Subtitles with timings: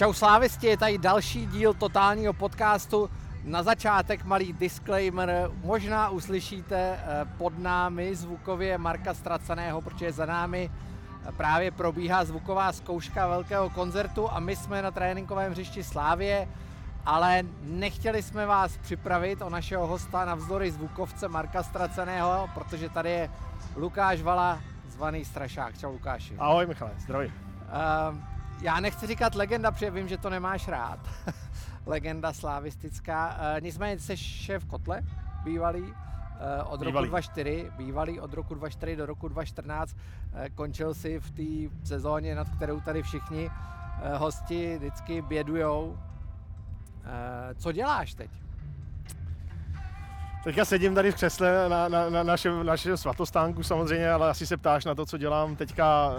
[0.00, 3.10] Čau slávisti, je tady další díl totálního podcastu.
[3.44, 10.70] Na začátek malý disclaimer, možná uslyšíte eh, pod námi zvukově Marka Straceného, protože za námi
[10.70, 16.48] eh, právě probíhá zvuková zkouška velkého koncertu a my jsme na tréninkovém hřišti Slávě,
[17.06, 23.10] ale nechtěli jsme vás připravit o našeho hosta na vzory zvukovce Marka Straceného, protože tady
[23.10, 23.30] je
[23.76, 25.78] Lukáš Vala, zvaný Strašák.
[25.78, 26.36] Čau Lukáši.
[26.38, 27.26] Ahoj Michale, zdraví.
[27.26, 28.18] Uh,
[28.62, 30.98] já nechci říkat legenda, protože vím, že to nemáš rád.
[31.86, 33.36] legenda slavistická.
[33.56, 35.02] E, nicméně jsi šéf Kotle,
[35.44, 35.94] bývalý,
[36.58, 37.06] e, od bývalý.
[37.06, 39.96] roku 2004, bývalý od roku 2004 do roku 2014.
[40.34, 43.50] E, končil si v té sezóně, nad kterou tady všichni
[44.02, 45.98] e, hosti vždycky bědujou.
[47.04, 48.30] E, co děláš teď?
[50.44, 54.56] Teďka sedím tady v křesle na, na, na našem, našem svatostánku samozřejmě, ale asi se
[54.56, 56.12] ptáš na to, co dělám teďka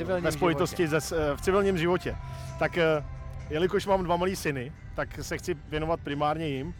[0.00, 2.16] uh, ve spojitosti ze, uh, v civilním životě.
[2.58, 3.04] Tak uh,
[3.50, 6.74] jelikož mám dva malý syny, tak se chci věnovat primárně jim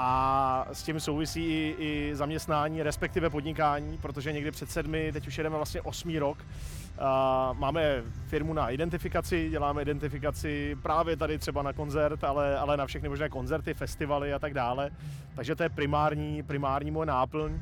[0.00, 5.38] a s tím souvisí i, i zaměstnání, respektive podnikání, protože někdy před sedmi, teď už
[5.38, 6.38] jedeme vlastně osmý rok,
[6.98, 12.86] a máme firmu na identifikaci, děláme identifikaci právě tady třeba na koncert, ale, ale na
[12.86, 14.90] všechny možné koncerty, festivaly a tak dále.
[15.34, 17.60] Takže to je primární, primární moje náplň.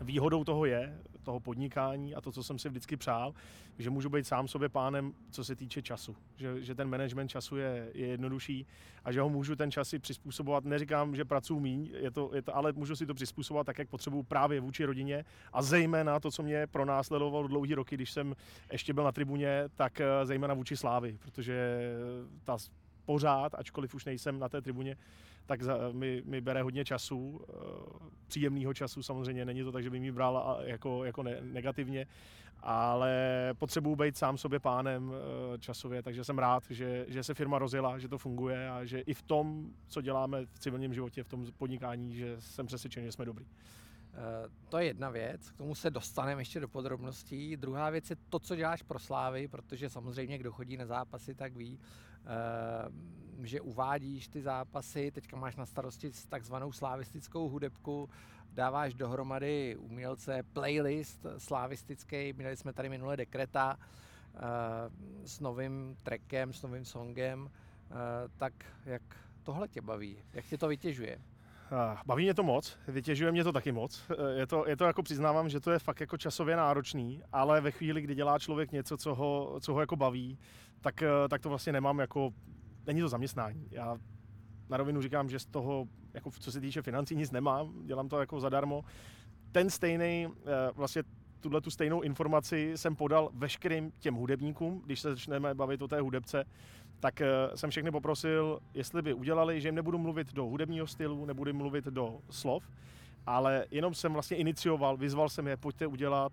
[0.00, 0.92] Výhodou toho je,
[1.22, 3.34] toho podnikání a to, co jsem si vždycky přál,
[3.78, 6.16] že můžu být sám sobě pánem, co se týče času.
[6.36, 8.66] Že, že ten management času je, je jednodušší
[9.04, 10.64] a že ho můžu ten čas si přizpůsobovat.
[10.64, 13.88] Neříkám, že pracuji míň, je to, je to, ale můžu si to přizpůsobovat tak, jak
[13.88, 18.36] potřebuju právě vůči rodině a zejména to, co mě pronásledovalo dlouhý roky, když jsem
[18.72, 21.80] ještě byl na tribuně, tak eh, zejména vůči Slávy, protože
[22.44, 22.58] ta
[23.10, 24.96] pořád, ačkoliv už nejsem na té tribuně,
[25.46, 27.54] tak za, mi, mi bere hodně času, eh,
[28.26, 32.06] příjemného času samozřejmě, není to tak, že by mi bral jako, jako ne, negativně,
[32.62, 33.14] ale
[33.58, 37.98] potřebuji být sám sobě pánem eh, časově, takže jsem rád, že, že se firma rozjela,
[37.98, 41.46] že to funguje a že i v tom, co děláme v civilním životě, v tom
[41.58, 43.46] podnikání, že jsem přesvědčen, že jsme dobrý.
[44.14, 47.56] Eh, to je jedna věc, k tomu se dostaneme ještě do podrobností.
[47.56, 51.56] Druhá věc je to, co děláš pro Slávy, protože samozřejmě kdo chodí na zápasy, tak
[51.56, 51.78] ví,
[53.42, 58.10] že uvádíš ty zápasy, teďka máš na starosti takzvanou slavistickou hudebku,
[58.52, 64.38] dáváš dohromady umělce playlist slavistický, měli jsme tady minule Dekreta eh,
[65.24, 67.50] s novým trackem, s novým songem,
[68.36, 68.52] tak
[68.84, 69.02] jak
[69.42, 71.18] tohle tě baví, jak tě to vytěžuje?
[72.06, 74.10] Baví mě to moc, vytěžuje mě to taky moc.
[74.36, 77.70] Je to, je to jako přiznávám, že to je fakt jako časově náročný, ale ve
[77.70, 80.38] chvíli, kdy dělá člověk něco, co ho, co ho jako baví,
[80.80, 82.30] tak, tak to vlastně nemám jako,
[82.86, 83.68] není to zaměstnání.
[83.70, 83.98] Já
[84.70, 88.20] na rovinu říkám, že z toho, jako co se týče financí, nic nemám, dělám to
[88.20, 88.84] jako zadarmo.
[89.52, 91.02] Ten stejný, eh, vlastně
[91.40, 96.00] tuhle tu stejnou informaci jsem podal veškerým těm hudebníkům, když se začneme bavit o té
[96.00, 96.44] hudebce,
[97.00, 101.24] tak eh, jsem všechny poprosil, jestli by udělali, že jim nebudu mluvit do hudebního stylu,
[101.24, 102.70] nebudu mluvit do slov,
[103.26, 106.32] ale jenom jsem vlastně inicioval, vyzval jsem je, pojďte udělat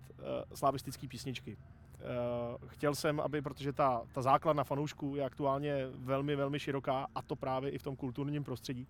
[0.54, 1.56] slavistické písničky.
[1.98, 7.22] Uh, chtěl jsem, aby, protože ta, ta základna fanoušků je aktuálně velmi, velmi široká, a
[7.22, 8.88] to právě i v tom kulturním prostředí,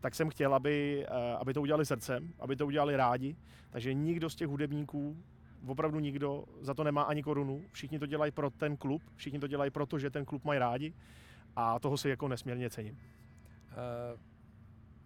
[0.00, 3.36] tak jsem chtěl, aby, uh, aby to udělali srdcem, aby to udělali rádi.
[3.70, 5.16] Takže nikdo z těch hudebníků
[5.66, 7.64] opravdu nikdo za to nemá ani korunu.
[7.72, 10.94] Všichni to dělají pro ten klub, všichni to dělají proto, že ten klub mají rádi
[11.56, 12.94] a toho si jako nesmírně cením.
[12.94, 14.20] Uh,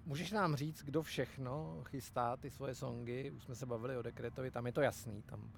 [0.06, 3.30] můžeš nám říct, kdo všechno chystá ty svoje songy?
[3.30, 5.50] Už jsme se bavili o Dekretovi, tam je to jasný, tam,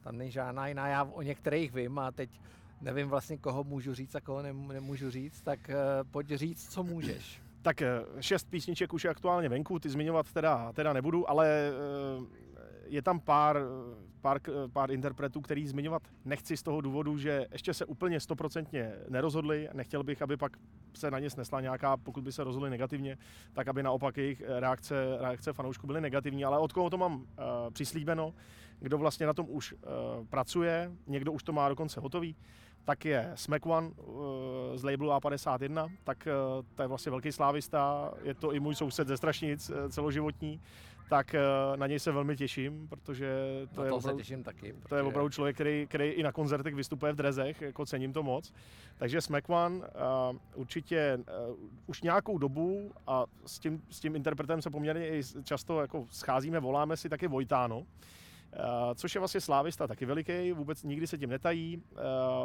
[0.00, 2.40] tam není žádná jiná, já o některých vím a teď
[2.80, 7.40] nevím vlastně, koho můžu říct a koho nemůžu říct, tak uh, pojď říct, co můžeš.
[7.62, 7.88] Tak eh,
[8.20, 11.72] šest písniček už je aktuálně venku, ty zmiňovat teda, teda nebudu, ale
[12.88, 13.58] je tam pár,
[14.20, 14.40] pár,
[14.72, 19.68] pár interpretů, který zmiňovat nechci z toho důvodu, že ještě se úplně stoprocentně nerozhodli.
[19.72, 20.56] Nechtěl bych, aby pak
[20.94, 23.18] se na ně snesla nějaká, pokud by se rozhodli negativně,
[23.52, 26.44] tak aby naopak jejich reakce, reakce fanoušků byly negativní.
[26.44, 27.24] Ale od koho to mám uh,
[27.72, 28.34] přislíbeno,
[28.80, 29.78] kdo vlastně na tom už uh,
[30.26, 32.36] pracuje, někdo už to má dokonce hotový,
[32.84, 34.14] tak je Smack One uh,
[34.74, 39.08] z labelu A51, tak uh, to je vlastně velký slávista, je to i můj soused
[39.08, 40.60] ze Strašnic, celoživotní,
[41.10, 41.34] tak
[41.76, 43.28] na něj se velmi těším, protože
[43.74, 44.88] to, je, opravdu, těším taky, protože...
[44.88, 48.22] to je opravdu člověk, který, který i na koncertech vystupuje v drezech, jako cením to
[48.22, 48.52] moc.
[48.96, 49.80] Takže Smack One
[50.54, 51.18] určitě
[51.86, 56.60] už nějakou dobu a s tím, s tím interpretem se poměrně i často jako scházíme,
[56.60, 57.86] voláme si taky Vojtáno,
[58.94, 61.82] což je vlastně slávista taky veliký, vůbec nikdy se tím netají,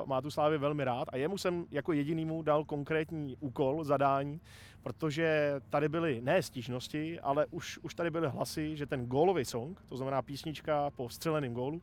[0.06, 4.42] má tu slávy velmi rád a jemu jsem jako jedinýmu dal konkrétní úkol, zadání,
[4.84, 9.82] protože tady byly ne stížnosti, ale už, už tady byly hlasy, že ten gólový song,
[9.90, 11.82] to znamená písnička po střeleném gólu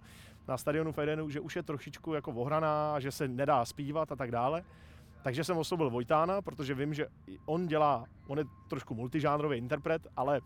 [0.49, 4.31] na stadionu Fejdenu, že už je trošičku jako ohraná, že se nedá zpívat a tak
[4.31, 4.65] dále.
[5.23, 7.07] Takže jsem oslovil Vojtána, protože vím, že
[7.47, 10.41] on dělá, on je trošku multižánrový interpret, ale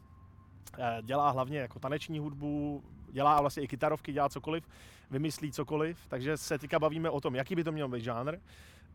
[0.79, 2.83] eh, dělá hlavně jako taneční hudbu,
[3.15, 4.69] dělá vlastně i kytarovky, dělá cokoliv,
[5.11, 8.37] vymyslí cokoliv, takže se teďka bavíme o tom, jaký by to měl být žánr.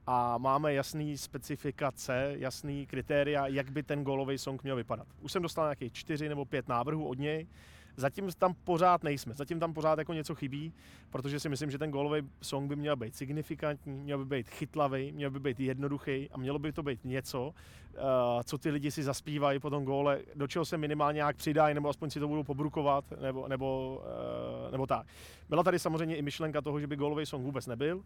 [0.07, 5.07] A máme jasný specifikace, jasný kritéria, jak by ten golový song měl vypadat.
[5.21, 7.47] Už jsem dostal nějakých čtyři nebo pět návrhů od něj,
[7.97, 10.73] Zatím tam pořád nejsme, zatím tam pořád jako něco chybí,
[11.09, 15.11] protože si myslím, že ten golový song by měl být signifikantní, měl by být chytlavý,
[15.11, 17.53] měl by být jednoduchý a mělo by to být něco,
[17.95, 17.99] eh,
[18.43, 21.89] co ty lidi si zaspívají po tom góle, do čeho se minimálně nějak přidají, nebo
[21.89, 24.01] aspoň si to budou pobrukovat, nebo, nebo,
[24.67, 25.07] eh, nebo tak.
[25.49, 28.03] Byla tady samozřejmě i myšlenka toho, že by gólový song vůbec nebyl,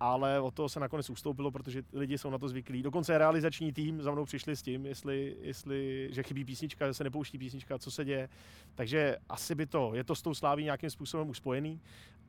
[0.00, 2.82] ale o to se nakonec ustoupilo, protože lidi jsou na to zvyklí.
[2.82, 7.04] Dokonce realizační tým za mnou přišli s tím, jestli, jestli že chybí písnička, že se
[7.04, 8.28] nepouští písnička, co se děje.
[8.74, 11.80] Takže asi by to, je to s tou sláví nějakým způsobem už spojený,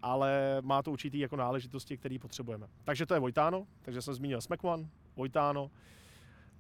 [0.02, 2.68] ale má to určitý jako náležitosti, které potřebujeme.
[2.84, 5.72] Takže to je Vojtáno, takže jsem zmínil Smackman, Vojtáno,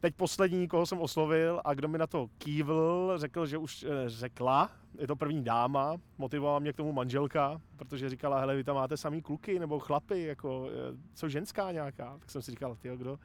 [0.05, 4.09] Teď poslední, koho jsem oslovil a kdo mi na to kývl, řekl, že už eh,
[4.09, 8.75] řekla, je to první dáma, motivovala mě k tomu manželka, protože říkala, hele, vy tam
[8.75, 12.17] máte samý kluky nebo chlapy, jako, eh, co ženská nějaká.
[12.19, 13.19] Tak jsem si říkal, ty kdo,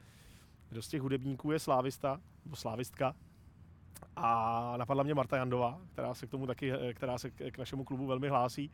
[0.69, 3.15] kdo z těch hudebníků je slávista, nebo slávistka.
[4.15, 7.83] A napadla mě Marta Jandová, která se k tomu taky, eh, která se k našemu
[7.83, 8.71] klubu velmi hlásí.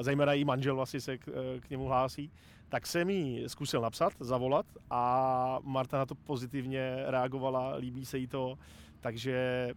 [0.00, 1.28] Zajména její manžel vlastně se k,
[1.60, 2.30] k němu hlásí
[2.68, 8.26] tak jsem jí zkusil napsat, zavolat a Marta na to pozitivně reagovala, líbí se jí
[8.26, 8.58] to,
[9.00, 9.68] takže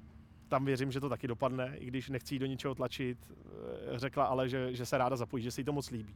[0.48, 3.18] tam věřím, že to taky dopadne, i když nechci jí do ničeho tlačit.
[3.32, 6.16] Eh, řekla ale, že, že se ráda zapojí, že se jí to moc líbí.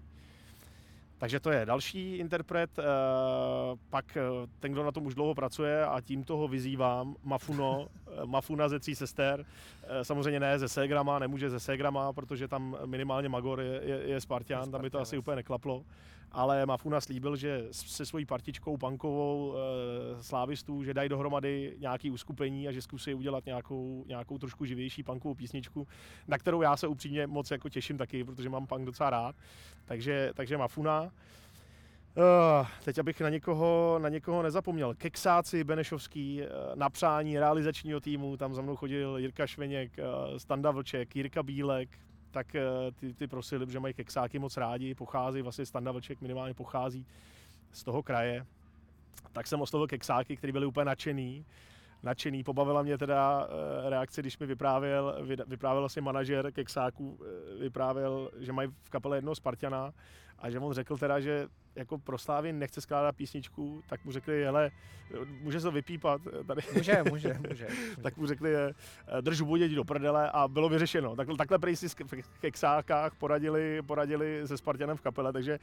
[1.21, 2.83] Takže to je další interpret, eh,
[3.89, 4.21] pak eh,
[4.59, 7.87] ten, kdo na tom už dlouho pracuje a tím toho vyzývám, Mafuno,
[8.25, 9.45] Mafuna ze tří sester,
[10.01, 14.71] samozřejmě ne ze Segrama, nemůže ze Segrama, protože tam minimálně Magor je, je, je Spartian,
[14.71, 15.83] tam by to asi úplně neklaplo
[16.31, 22.67] ale Mafuna slíbil, že se svojí partičkou punkovou e, slávistů, že dají dohromady nějaký uskupení
[22.67, 25.87] a že zkusí udělat nějakou, nějakou trošku živější punkovou písničku,
[26.27, 29.35] na kterou já se upřímně moc jako těším taky, protože mám punk docela rád.
[29.85, 31.11] Takže, takže Mafuna.
[32.17, 34.93] Uh, teď abych na někoho, na někoho nezapomněl.
[34.93, 39.91] Keksáci Benešovský, uh, na přání realizačního týmu, tam za mnou chodil Jirka Šveněk,
[40.37, 41.89] Standa Vlček, Jirka Bílek,
[42.31, 42.61] tak eh,
[42.99, 47.05] ty, ty prosili, že mají keksáky moc rádi, pochází, vlastně Standa Vlček minimálně pochází
[47.71, 48.45] z toho kraje.
[49.31, 51.45] Tak jsem oslovil keksáky, který byli úplně nadšený.
[52.03, 52.43] Nadšený.
[52.43, 53.47] Pobavila mě teda
[53.85, 55.15] eh, reakce, když mi vyprávěl,
[55.47, 59.93] vyprávěl vlastně manažer keksáků, eh, vyprávěl, že mají v kapele jednoho Spartana
[60.39, 64.43] a že on řekl teda, že jako pro Slávy nechce skládat písničku, tak mu řekli,
[64.43, 64.71] hele,
[65.41, 66.61] může se to vypípat tady.
[66.73, 67.67] Může, může, může.
[68.03, 68.51] tak mu řekli,
[69.21, 71.15] drž budě do prdele a bylo vyřešeno.
[71.15, 75.59] Tak, takhle prý si v keksákách poradili, poradili se Spartanem v kapele, takže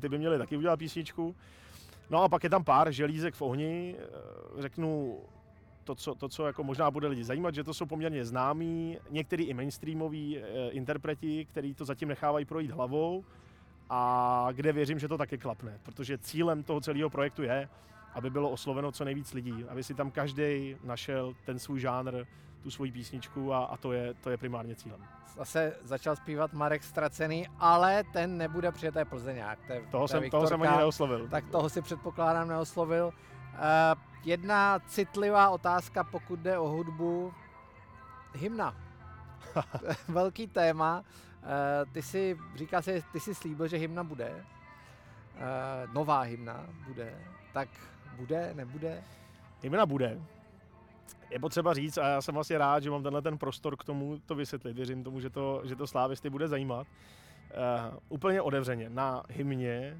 [0.00, 1.36] ty by měli taky udělat písničku.
[2.10, 3.96] No a pak je tam pár želízek v ohni,
[4.58, 5.18] řeknu
[5.88, 9.44] to, co, to, co jako možná bude lidi zajímat, že to jsou poměrně známí, některý
[9.44, 13.24] i mainstreamoví uh, interpreti, který to zatím nechávají projít hlavou,
[13.90, 17.68] a kde věřím, že to taky klapne, protože cílem toho celého projektu je,
[18.14, 22.24] aby bylo osloveno co nejvíc lidí, aby si tam každý našel ten svůj žánr,
[22.62, 25.00] tu svoji písničku a, a to, je, to je primárně cílem.
[25.36, 29.58] Zase začal zpívat Marek Stracený, ale ten nebude přijeté Plzeňák.
[29.66, 31.28] To je, toho, to jsem, toho jsem ani neoslovil.
[31.28, 33.12] Tak toho si předpokládám neoslovil.
[33.58, 37.34] Uh, jedna citlivá otázka, pokud jde o hudbu.
[38.34, 38.76] Hymna.
[40.08, 41.04] Velký téma.
[41.42, 44.44] Eh, ty si, říká se, ty si slíbil, že hymna bude.
[45.34, 47.14] Uh, nová hymna bude.
[47.52, 47.68] Tak
[48.16, 49.04] bude, nebude?
[49.62, 50.20] Hymna bude.
[51.30, 54.18] Je potřeba říct, a já jsem vlastně rád, že mám tenhle ten prostor k tomu
[54.26, 54.76] to vysvětlit.
[54.76, 56.86] Věřím tomu, že to, že to slávisty bude zajímat.
[56.86, 58.90] Uh, úplně otevřeně.
[58.90, 59.98] Na hymně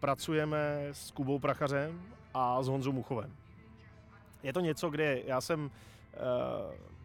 [0.00, 2.02] pracujeme s Kubou Prachařem
[2.34, 3.36] a s Honzou Muchovem.
[4.42, 5.70] Je to něco, kde já jsem uh,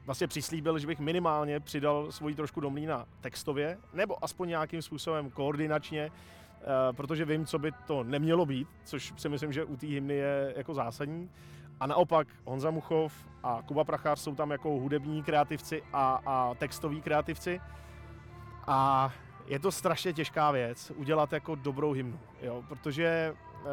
[0.05, 5.29] vlastně přislíbil, že bych minimálně přidal svoji trošku do mlína textově, nebo aspoň nějakým způsobem
[5.29, 9.87] koordinačně, eh, protože vím, co by to nemělo být, což si myslím, že u té
[9.87, 11.29] hymny je jako zásadní.
[11.79, 17.01] A naopak Honza Muchov a Kuba Prachář jsou tam jako hudební kreativci a, a textoví
[17.01, 17.61] kreativci.
[18.67, 19.11] A
[19.47, 22.63] je to strašně těžká věc udělat jako dobrou hymnu, jo?
[22.67, 23.69] protože uh,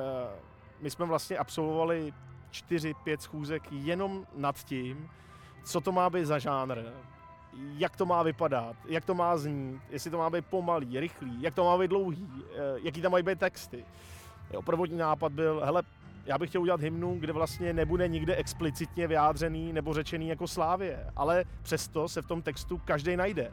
[0.81, 2.13] my jsme vlastně absolvovali
[2.53, 5.11] 4-5 schůzek jenom nad tím,
[5.65, 6.79] co to má být za žánr,
[7.55, 11.55] jak to má vypadat, jak to má znít, jestli to má být pomalý, rychlý, jak
[11.55, 13.85] to má být dlouhý, eh, jaký tam mají být texty.
[14.53, 15.83] Jo, prvotní nápad byl, hele,
[16.27, 21.11] já bych chtěl udělat hymnu, kde vlastně nebude nikde explicitně vyjádřený nebo řečený jako Slávě,
[21.17, 23.53] ale přesto se v tom textu každý najde.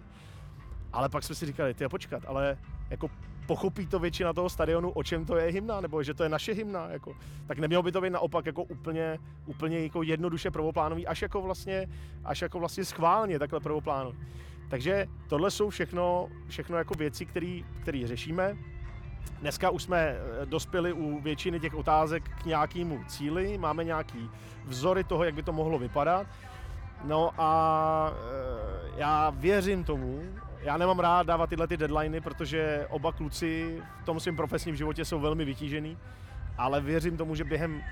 [0.93, 2.58] Ale pak jsme si říkali, ty počkat, ale
[2.89, 3.10] jako
[3.50, 6.53] pochopí to většina toho stadionu, o čem to je hymna, nebo že to je naše
[6.53, 7.15] hymna, jako,
[7.48, 11.88] tak nemělo by to být naopak jako úplně, úplně jako jednoduše prvoplánový, až jako vlastně,
[12.25, 14.17] až jako vlastně schválně takhle prvoplánový.
[14.69, 18.58] Takže tohle jsou všechno, všechno jako věci, které řešíme.
[19.41, 24.29] Dneska už jsme eh, dospěli u většiny těch otázek k nějakému cíli, máme nějaký
[24.65, 26.27] vzory toho, jak by to mohlo vypadat.
[27.03, 30.22] No a eh, já věřím tomu,
[30.62, 35.06] já nemám rád dávat tyhle ty deadliny, protože oba kluci v tom svém profesním životě
[35.06, 35.98] jsou velmi vytížený,
[36.58, 37.84] ale věřím tomu, že během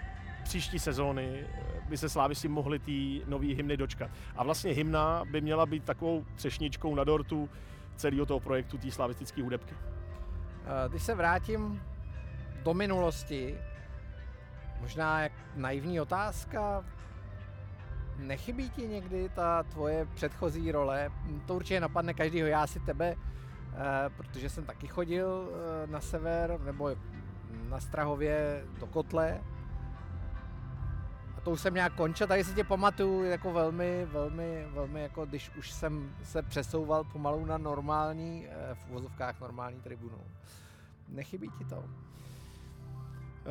[0.43, 4.11] příští sezóny eh, by se slávisti mohli ty nové hymny dočkat.
[4.35, 7.49] A vlastně hymna by měla být takovou třešničkou na dortu
[7.95, 9.75] celého toho projektu té slavistické hudebky.
[9.75, 11.81] Eh, když se vrátím
[12.63, 13.57] do minulosti,
[14.81, 16.85] možná jak naivní otázka,
[18.17, 21.11] nechybí ti někdy ta tvoje předchozí role?
[21.45, 26.59] To určitě napadne každýho, já si tebe, eh, protože jsem taky chodil eh, na sever,
[26.65, 26.95] nebo
[27.69, 29.41] na Strahově do Kotle,
[31.37, 35.25] a to už jsem nějak končil, tady si tě pamatuju jako velmi, velmi, velmi, jako
[35.25, 40.17] když už jsem se přesouval pomalu na normální, v uvozovkách normální tribunu.
[41.09, 41.83] Nechybí ti to?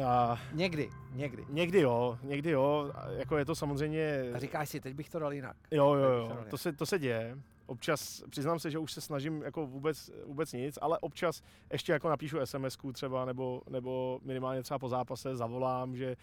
[0.05, 0.39] A...
[0.53, 1.45] Někdy, někdy.
[1.49, 4.31] Někdy jo, někdy jo, jako je to samozřejmě...
[4.35, 5.57] A říkáš si, teď bych to dal jinak.
[5.71, 7.39] Jo, jo, jo, to se, to se děje.
[7.67, 12.09] Občas, přiznám se, že už se snažím jako vůbec, vůbec nic, ale občas ještě jako
[12.09, 16.17] napíšu sms třeba, nebo, nebo minimálně třeba po zápase zavolám, že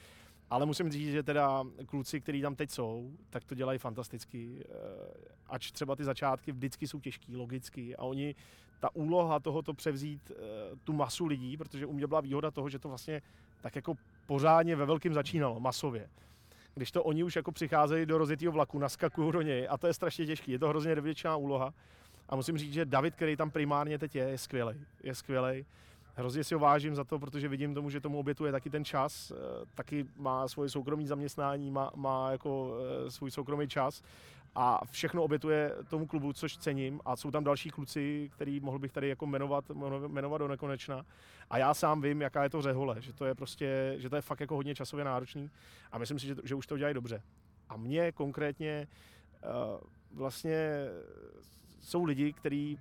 [0.49, 4.63] ale musím říct, že teda kluci, kteří tam teď jsou, tak to dělají fantasticky.
[4.65, 4.73] Eh,
[5.47, 7.95] ač třeba ty začátky vždycky jsou těžký, logicky.
[7.95, 8.35] A oni,
[8.79, 10.35] ta úloha tohoto převzít eh,
[10.83, 13.21] tu masu lidí, protože u mě byla výhoda toho, že to vlastně
[13.63, 13.93] tak jako
[14.27, 16.09] pořádně ve velkým začínalo, masově.
[16.75, 19.93] Když to oni už jako přicházejí do rozjetého vlaku, naskakují do něj a to je
[19.93, 21.73] strašně těžký, je to hrozně nevděčná úloha.
[22.29, 24.75] A musím říct, že David, který tam primárně teď je, je skvělý.
[25.03, 25.65] Je skvělý.
[26.15, 29.31] Hrozně si ho vážím za to, protože vidím tomu, že tomu obětuje taky ten čas,
[29.31, 29.35] eh,
[29.75, 32.77] taky má svoje soukromí zaměstnání, má, má jako
[33.07, 34.03] eh, svůj soukromý čas
[34.55, 38.91] a všechno obětuje tomu klubu, což cením a jsou tam další kluci, který mohl bych
[38.91, 39.65] tady jako jmenovat,
[40.07, 41.05] jmenovat do nekonečna
[41.49, 44.21] a já sám vím, jaká je to řehole, že to je prostě, že to je
[44.21, 45.49] fakt jako hodně časově náročný
[45.91, 47.21] a myslím si, že, že už to dělají dobře.
[47.69, 48.87] A mě konkrétně
[49.43, 49.79] uh,
[50.11, 50.85] vlastně
[51.81, 52.79] jsou lidi, kteří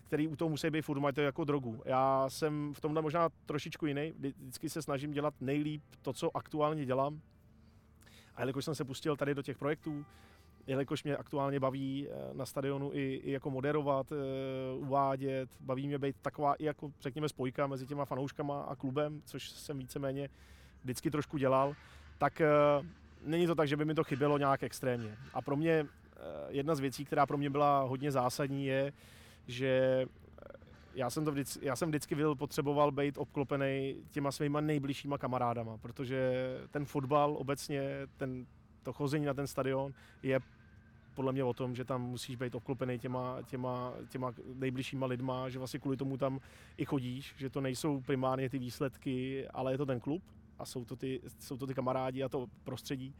[0.00, 1.82] který u toho musí být furt, mají to jako drogu.
[1.84, 6.86] Já jsem v tomhle možná trošičku jiný, vždycky se snažím dělat nejlíp to, co aktuálně
[6.86, 7.20] dělám.
[8.34, 10.06] A jelikož jsem se pustil tady do těch projektů,
[10.66, 14.16] jelikož mě aktuálně baví eh, na stadionu i, i jako moderovat, eh,
[14.76, 19.50] uvádět, baví mě být taková i jako řekněme spojka mezi těma fanouškama a klubem, což
[19.50, 20.28] jsem víceméně
[20.84, 21.74] vždycky trošku dělal,
[22.18, 22.48] tak eh,
[23.24, 25.16] není to tak, že by mi to chybělo nějak extrémně.
[25.34, 25.86] A pro mě
[26.48, 28.92] jedna z věcí, která pro mě byla hodně zásadní, je,
[29.46, 30.04] že
[30.94, 35.78] já jsem, to vždycky, já jsem vždycky byl potřeboval být obklopený těma svýma nejbližšíma kamarádama,
[35.78, 36.32] protože
[36.70, 37.82] ten fotbal obecně,
[38.16, 38.46] ten,
[38.84, 40.40] to chození na ten stadion je
[41.14, 45.58] podle mě o tom, že tam musíš být obklopený těma, těma, těma nejbližšíma lidma, že
[45.58, 46.40] vlastně kvůli tomu tam
[46.76, 50.22] i chodíš, že to nejsou primárně ty výsledky, ale je to ten klub
[50.58, 53.14] a jsou to ty, jsou to ty kamarádi a to prostředí.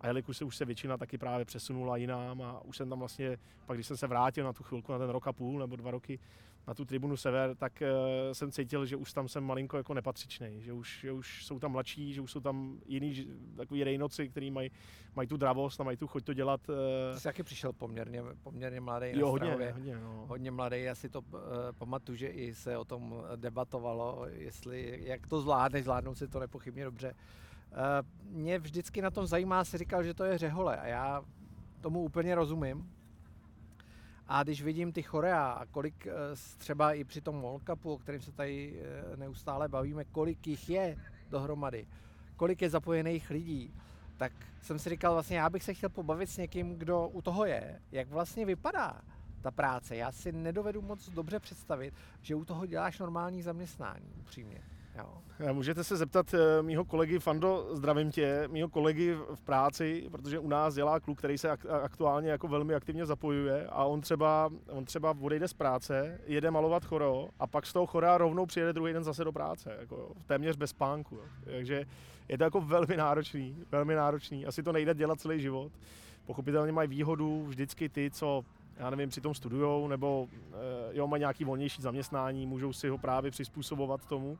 [0.00, 3.38] A jelikož se už se většina taky právě přesunula jinam a už jsem tam vlastně,
[3.66, 5.90] pak když jsem se vrátil na tu chvilku, na ten rok a půl nebo dva
[5.90, 6.18] roky
[6.66, 10.60] na tu tribunu Sever, tak uh, jsem cítil, že už tam jsem malinko jako nepatřičný,
[10.60, 13.26] že už, že už jsou tam mladší, že už jsou tam jiný
[13.56, 14.70] takový rejnoci, kteří mají,
[15.16, 16.68] mají tu dravost a mají tu choť to dělat.
[16.68, 16.74] Uh...
[17.14, 20.24] Ty jsi taky přišel poměrně, poměrně mladý jo, hodně, hodně, no.
[20.28, 21.40] hodně mladý, já si to uh,
[21.78, 26.84] pamatuju, že i se o tom debatovalo, jestli, jak to zvládneš, zvládnout si to nepochybně
[26.84, 27.14] dobře.
[27.72, 31.24] Uh, mě vždycky na tom zajímá, si říkal, že to je řehole a já
[31.80, 32.92] tomu úplně rozumím.
[34.28, 36.12] A když vidím ty chorea a kolik uh,
[36.58, 38.80] třeba i při tom World Cupu, o kterém se tady
[39.12, 40.96] uh, neustále bavíme, kolik jich je
[41.30, 41.86] dohromady,
[42.36, 43.74] kolik je zapojených lidí,
[44.16, 47.44] tak jsem si říkal vlastně, já bych se chtěl pobavit s někým, kdo u toho
[47.44, 49.00] je, jak vlastně vypadá
[49.42, 49.96] ta práce.
[49.96, 54.71] Já si nedovedu moc dobře představit, že u toho děláš normální zaměstnání, upřímně.
[54.98, 55.22] Jo.
[55.52, 60.48] Můžete se zeptat eh, mýho kolegy Fando, zdravím tě, mýho kolegy v práci, protože u
[60.48, 61.50] nás dělá kluk, který se
[61.82, 66.84] aktuálně jako velmi aktivně zapojuje a on třeba, on třeba odejde z práce, jede malovat
[66.84, 70.56] choro a pak z toho chora rovnou přijede druhý den zase do práce, jako téměř
[70.56, 71.14] bez spánku.
[71.14, 71.22] Jo.
[71.44, 71.84] Takže
[72.28, 74.46] je to jako velmi náročný, velmi náročný.
[74.46, 75.72] Asi to nejde dělat celý život.
[76.26, 78.44] Pochopitelně mají výhodu vždycky ty, co
[78.76, 80.28] já nevím, při tom studujou, nebo
[80.90, 84.38] e, jo, mají nějaký volnější zaměstnání, můžou si ho právě přizpůsobovat tomu,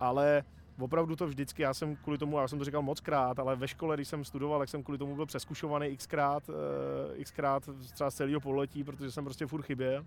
[0.00, 0.44] ale
[0.78, 3.68] opravdu to vždycky, já jsem kvůli tomu, já jsem to říkal moc krát, ale ve
[3.68, 6.50] škole, když jsem studoval, tak jsem kvůli tomu byl přeskušovaný xkrát,
[7.20, 10.06] e, xkrát třeba z celého pololetí, protože jsem prostě furt chyběl.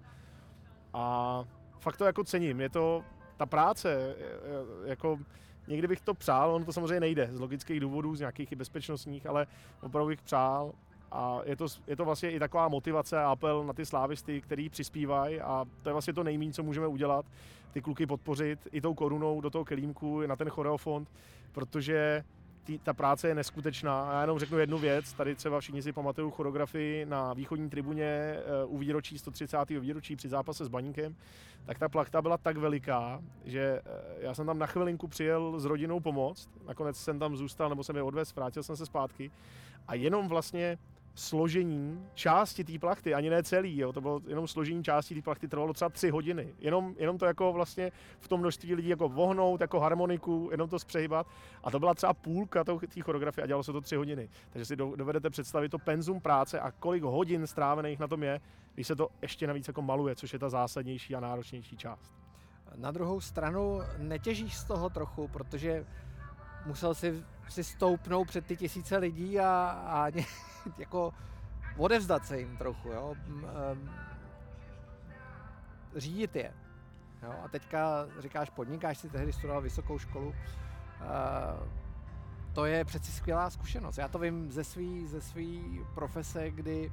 [0.94, 1.44] A
[1.80, 3.04] fakt to jako cením, je to,
[3.38, 4.16] ta práce,
[4.86, 5.20] jako
[5.68, 9.26] někdy bych to přál, ono to samozřejmě nejde z logických důvodů, z nějakých i bezpečnostních,
[9.26, 9.48] ale
[9.82, 10.74] opravdu bych přál,
[11.14, 14.70] a je to, je to vlastně i taková motivace a apel na ty slávisty, který
[14.70, 17.26] přispívají a to je vlastně to nejméně, co můžeme udělat,
[17.72, 21.10] ty kluky podpořit i tou korunou do toho kelímku, na ten choreofond,
[21.52, 22.24] protože
[22.64, 24.10] tý, ta práce je neskutečná.
[24.10, 28.38] A já jenom řeknu jednu věc, tady třeba všichni si pamatují choreografii na východní tribuně
[28.66, 29.70] uh, u výročí 130.
[29.70, 31.16] výročí při zápase s Baníkem,
[31.66, 35.66] tak ta plachta byla tak veliká, že uh, já jsem tam na chvilinku přijel s
[35.66, 39.32] rodinou pomoct, nakonec jsem tam zůstal, nebo jsem je odvez, vrátil jsem se zpátky
[39.88, 40.78] a jenom vlastně
[41.16, 45.48] složení části té plachty, ani ne celý, jo, to bylo jenom složení části té plachty,
[45.48, 46.56] trvalo třeba tři hodiny.
[46.60, 50.80] Jenom, jenom to jako vlastně v tom množství lidí jako vohnout, jako harmoniku, jenom to
[50.80, 51.28] zpřehybat.
[51.64, 54.30] A to byla třeba půlka té choreografie a dělalo se to tři hodiny.
[54.50, 58.42] Takže si dovedete představit to penzum práce a kolik hodin strávených na tom je,
[58.74, 62.12] když se to ještě navíc jako maluje, což je ta zásadnější a náročnější část.
[62.76, 65.86] Na druhou stranu netěžíš z toho trochu, protože
[66.66, 70.08] musel si, si stoupnout před ty tisíce lidí a, a
[70.78, 71.14] jako
[71.78, 73.16] odevzdat se jim trochu, jo.
[75.96, 76.54] Řídit je.
[77.24, 77.34] Jo?
[77.46, 80.36] A teďka říkáš, podnikáš si tehdy studoval vysokou školu.
[82.54, 83.98] To je přeci skvělá zkušenost.
[83.98, 86.92] Já to vím ze svý, ze svý profese, kdy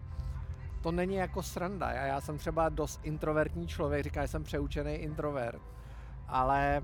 [0.83, 1.91] to není jako sranda.
[1.91, 5.63] Já, já jsem třeba dost introvertní člověk, říká, že jsem přeučený introvert,
[6.29, 6.83] ale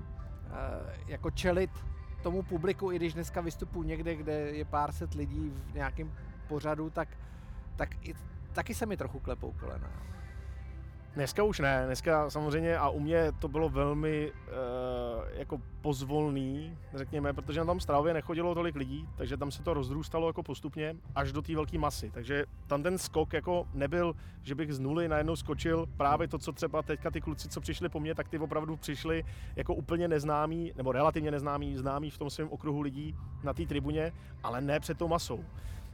[1.07, 1.71] jako čelit
[2.21, 6.11] tomu publiku, i když dneska vystupuji někde, kde je pár set lidí v nějakém
[6.47, 7.09] pořadu, tak,
[7.75, 8.13] tak i,
[8.53, 9.91] taky se mi trochu klepou kolena.
[11.17, 17.33] Dneska už ne, dneska samozřejmě a u mě to bylo velmi uh, jako pozvolný, řekněme,
[17.33, 21.31] protože na tom Stravě nechodilo tolik lidí, takže tam se to rozrůstalo jako postupně až
[21.31, 22.11] do té velké masy.
[22.11, 26.51] Takže tam ten skok jako nebyl, že bych z nuly najednou skočil právě to, co
[26.51, 29.23] třeba teďka ty kluci, co přišli po mně, tak ty opravdu přišli
[29.55, 34.13] jako úplně neznámí, nebo relativně neznámí, známí v tom svém okruhu lidí na té tribuně,
[34.43, 35.45] ale ne před tou masou.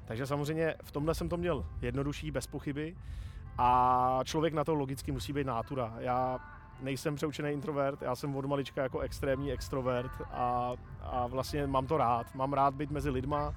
[0.05, 2.95] Takže samozřejmě v tomhle jsem to měl jednodušší, bez pochyby.
[3.57, 5.93] A člověk na to logicky musí být nátura.
[5.99, 6.39] Já
[6.81, 11.97] nejsem přeučený introvert, já jsem od malička jako extrémní extrovert a, a vlastně mám to
[11.97, 12.35] rád.
[12.35, 13.53] Mám rád být mezi lidma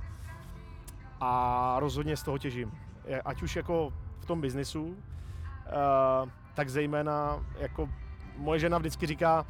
[1.21, 2.73] a rozhodně z toho těžím.
[3.25, 4.97] Ať už jako v tom biznisu, uh,
[6.55, 7.89] tak zejména jako
[8.37, 9.47] moje žena vždycky říká,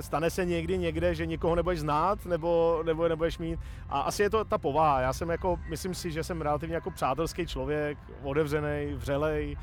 [0.00, 3.60] stane se někdy někde, že někoho nebudeš znát nebo, nebo nebudeš mít.
[3.88, 5.00] A asi je to ta povaha.
[5.00, 9.56] Já jsem jako, myslím si, že jsem relativně jako přátelský člověk, otevřený, vřelej,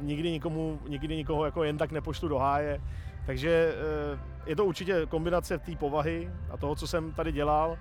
[0.00, 2.80] nikdy nikomu, nikdy nikoho jako jen tak nepoštu do háje.
[3.26, 7.78] Takže eh, je to určitě kombinace té povahy a toho, co jsem tady dělal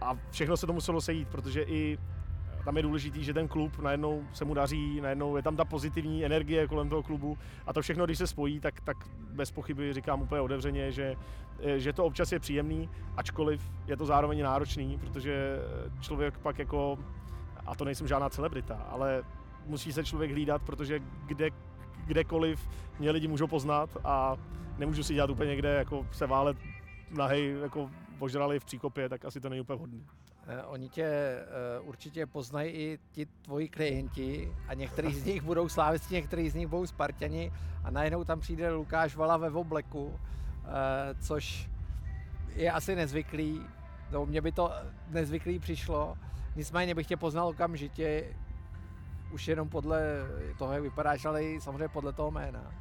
[0.00, 1.98] a všechno se to muselo sejít, protože i
[2.64, 6.24] tam je důležitý, že ten klub najednou se mu daří, najednou je tam ta pozitivní
[6.24, 8.96] energie kolem toho klubu a to všechno, když se spojí, tak, tak
[9.30, 11.16] bez pochyby říkám úplně otevřeně, že,
[11.76, 15.58] že to občas je příjemný, ačkoliv je to zároveň náročný, protože
[16.00, 16.98] člověk pak jako,
[17.66, 19.22] a to nejsem žádná celebrita, ale
[19.66, 21.50] musí se člověk hlídat, protože kde,
[22.06, 24.36] kdekoliv mě lidi můžou poznat a
[24.78, 26.56] nemůžu si dělat úplně někde jako se válet
[27.10, 30.06] nahej jako požrali v příkopě, tak asi to není úplně hodný.
[30.46, 31.38] Eh, oni tě
[31.80, 36.54] uh, určitě poznají i ti tvoji klienti a některý z nich budou slávisti, některý z
[36.54, 37.52] nich budou Spartani
[37.84, 40.18] a najednou tam přijde Lukáš Vala ve obleku, uh,
[41.20, 41.70] což
[42.54, 43.60] je asi nezvyklý,
[44.10, 44.72] no mně by to
[45.08, 46.18] nezvyklý přišlo,
[46.56, 48.36] nicméně bych tě poznal okamžitě,
[49.32, 50.00] už jenom podle
[50.58, 52.72] toho, jak vypadáš, ale i samozřejmě podle toho jména.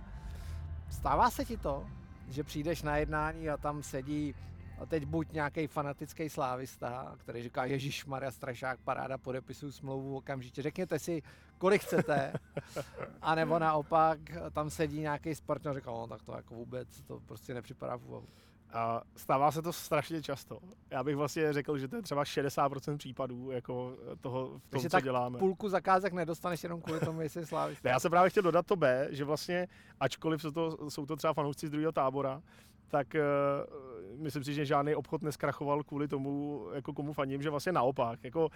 [0.90, 1.86] Stává se ti to,
[2.30, 4.36] že přijdeš na jednání a tam sedí
[4.84, 10.62] a teď buď nějaký fanatický slávista, který říká Ježíš Maria Strašák, paráda, podepisuju smlouvu okamžitě,
[10.62, 11.22] řekněte si,
[11.58, 12.34] kolik chcete,
[13.22, 14.20] a nebo naopak
[14.54, 18.06] tam sedí nějaký sportní a říká, no tak to jako vůbec, to prostě nepřipadá v
[18.06, 18.28] úvahu.
[18.74, 20.60] A stává se to strašně často.
[20.90, 24.90] Já bych vlastně řekl, že to je třeba 60% případů jako toho, v tom, Takže
[24.90, 25.40] co tak děláme.
[25.40, 27.80] půlku zakázek nedostaneš jenom kvůli tomu, jestli slávíš.
[27.84, 29.68] Já jsem právě chtěl dodat to B, že vlastně,
[30.00, 32.42] ačkoliv jsou to, jsou to třeba fanoušci z druhého tábora,
[32.94, 37.72] tak uh, myslím si, že žádný obchod neskrachoval kvůli tomu, jako komu faním, že vlastně
[37.72, 38.50] naopak, jako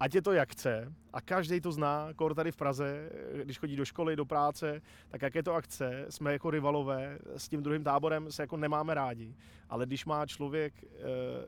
[0.00, 3.10] ať je to jak chce, a každý to zná, kor tady v Praze,
[3.44, 7.48] když chodí do školy, do práce, tak jak je to akce, jsme jako rivalové, s
[7.48, 9.34] tím druhým táborem se jako nemáme rádi.
[9.68, 10.98] Ale když má člověk eh,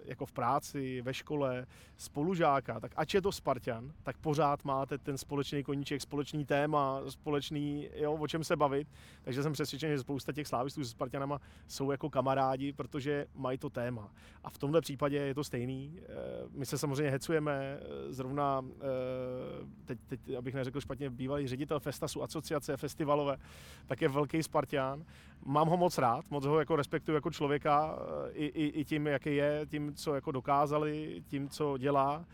[0.05, 5.19] jako v práci, ve škole, spolužáka, tak ať je to Spartan, tak pořád máte ten
[5.19, 8.89] společný koníček, společný téma, společný, jo, o čem se bavit.
[9.23, 13.71] Takže jsem přesvědčen, že spousta těch slávistů se Spartanama jsou jako kamarádi, protože mají to
[13.71, 14.13] téma.
[14.45, 16.01] A v tomhle případě je to stejný.
[16.03, 16.07] Eh,
[16.51, 18.63] my se samozřejmě hecujeme, eh, zrovna
[19.85, 23.37] teď, teď, abych neřekl špatně, bývalý ředitel Festasu, asociace festivalové,
[23.87, 25.05] tak je velký Spartian.
[25.45, 27.99] Mám ho moc rád, moc ho jako respektuju jako člověka,
[28.33, 32.25] i, i, i tím, jaký je, tím, co jako dokázali, tím, co dělá.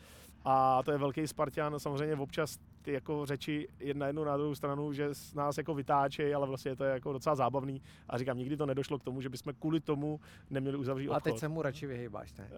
[0.44, 4.92] A to je velký Spartian, samozřejmě občas ty jako řeči jedna jednu na druhou stranu,
[4.92, 7.82] že z nás jako vytáčejí, ale vlastně to je jako docela zábavný.
[8.08, 10.20] A říkám, nikdy to nedošlo k tomu, že bychom kvůli tomu
[10.50, 11.16] neměli uzavřít obchod.
[11.16, 12.50] A teď se mu radši vyhýbáš, ne?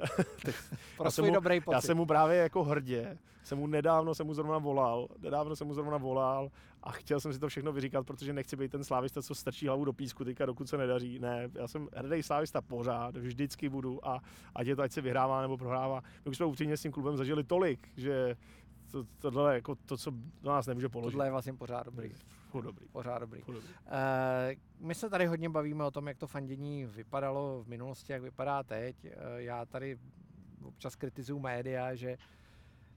[0.97, 1.75] Pro svůj mu, dobrý pocit.
[1.75, 5.67] Já jsem mu právě jako hrdě, jsem mu nedávno jsem mu zrovna volal, nedávno jsem
[5.67, 6.51] mu zrovna volal
[6.83, 9.85] a chtěl jsem si to všechno vyříkat, protože nechci být ten slávista, co strčí hlavu
[9.85, 11.19] do písku teďka, dokud se nedaří.
[11.19, 14.21] Ne, já jsem hrdý slávista pořád, vždycky budu a
[14.55, 16.03] ať je to, ať se vyhrává nebo prohrává.
[16.25, 18.37] My už jsme upřímně s tím klubem zažili tolik, že
[18.91, 20.11] to, tohle je jako to, co
[20.43, 21.13] do nás nemůže položit.
[21.13, 22.11] Tohle je vlastně pořád dobrý.
[22.51, 22.89] Furt dobrý.
[22.89, 23.41] Pořád dobrý.
[23.41, 23.69] Furt dobrý.
[23.69, 28.23] Uh, my se tady hodně bavíme o tom, jak to fandění vypadalo v minulosti, jak
[28.23, 29.05] vypadá teď.
[29.05, 29.99] Uh, já tady
[30.65, 32.19] občas kritizuju média, že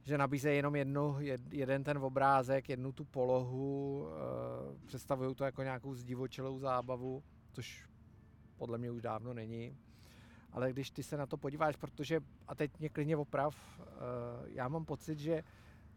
[0.04, 5.63] že nabízejí jenom jednu, jed, jeden ten obrázek, jednu tu polohu, uh, představují to jako
[5.63, 7.88] nějakou zdivočelou zábavu, což
[8.58, 9.77] podle mě už dávno není.
[10.51, 13.82] Ale když ty se na to podíváš, protože, a teď mě klidně oprav,
[14.45, 15.43] já mám pocit, že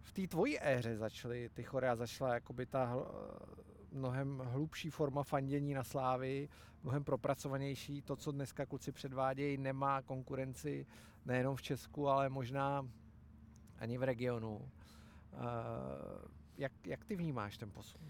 [0.04, 2.96] v té tvojí éře začaly ty chorea, začala jakoby ta
[3.92, 6.48] mnohem hlubší forma fandění na slávy,
[6.82, 8.02] mnohem propracovanější.
[8.02, 10.86] To, co dneska kluci předvádějí, nemá konkurenci
[11.24, 12.88] nejenom v Česku, ale možná
[13.78, 14.56] ani v regionu.
[14.56, 14.70] Uh,
[16.58, 18.00] jak, jak ty vnímáš ten posun?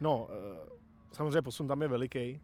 [0.00, 0.30] No, uh,
[1.12, 2.40] samozřejmě posun tam je veliký.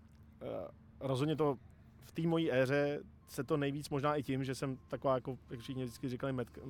[1.00, 1.58] Rozhodně to
[2.00, 5.60] v té mojí éře se to nejvíc možná i tím, že jsem taková, jako, jak
[5.60, 6.60] všichni vždycky říkali, metka,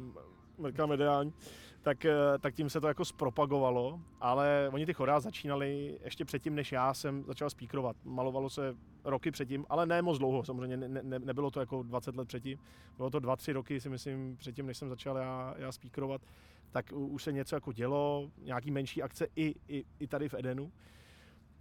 [0.58, 1.32] metka mediální,
[1.82, 6.54] tak, eh, tak tím se to jako zpropagovalo, ale oni ty chorá začínali ještě předtím,
[6.54, 7.96] než já jsem začal spíkrovat.
[8.04, 12.16] Malovalo se roky předtím, ale ne moc dlouho, samozřejmě ne, ne, nebylo to jako 20
[12.16, 12.58] let předtím,
[12.96, 16.22] bylo to 2-3 roky, si myslím, předtím, než jsem začal já, já spíkrovat,
[16.70, 20.72] tak už se něco jako dělo, nějaký menší akce i, i, i tady v Edenu.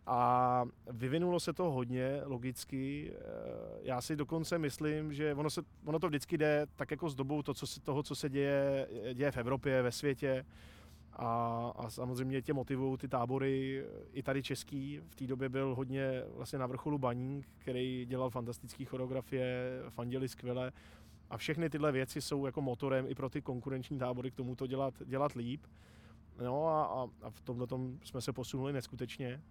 [0.10, 3.12] A vyvinulo se to hodně, logicky.
[3.13, 3.20] Eh,
[3.82, 7.41] já si dokonce myslím, že ono, se, ono to vždycky jde tak jako s dobou
[7.41, 10.46] to, co se, toho, co se děje, děje v Evropě, ve světě.
[11.13, 11.28] A,
[11.76, 15.00] a samozřejmě tě motivují ty tábory, i tady český.
[15.10, 20.72] V té době byl hodně vlastně na vrcholu Baník, který dělal fantastické choreografie, fandili skvěle.
[21.30, 24.67] A všechny tyhle věci jsou jako motorem i pro ty konkurenční tábory k tomu to
[24.67, 25.62] dělat, dělat líp.
[26.43, 27.67] No a, a, a v tomhle
[28.04, 29.41] jsme se posunuli neskutečně.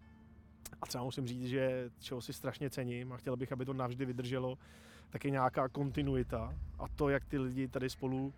[0.82, 4.04] A třeba musím říct, že čeho si strašně cením a chtěl bych, aby to navždy
[4.04, 4.58] vydrželo,
[5.10, 8.34] tak je nějaká kontinuita a to, jak ty lidi tady spolu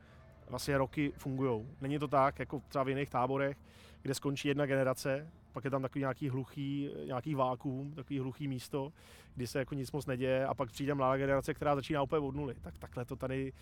[0.48, 1.66] vlastně roky fungují.
[1.80, 3.56] Není to tak, jako třeba v jiných táborech,
[4.02, 8.92] kde skončí jedna generace, pak je tam takový nějaký hluchý, nějaký vákuum, takový hluchý místo,
[9.34, 12.34] kdy se jako nic moc neděje a pak přijde mladá generace, která začíná úplně od
[12.34, 12.54] nuly.
[12.60, 13.52] Tak takhle to tady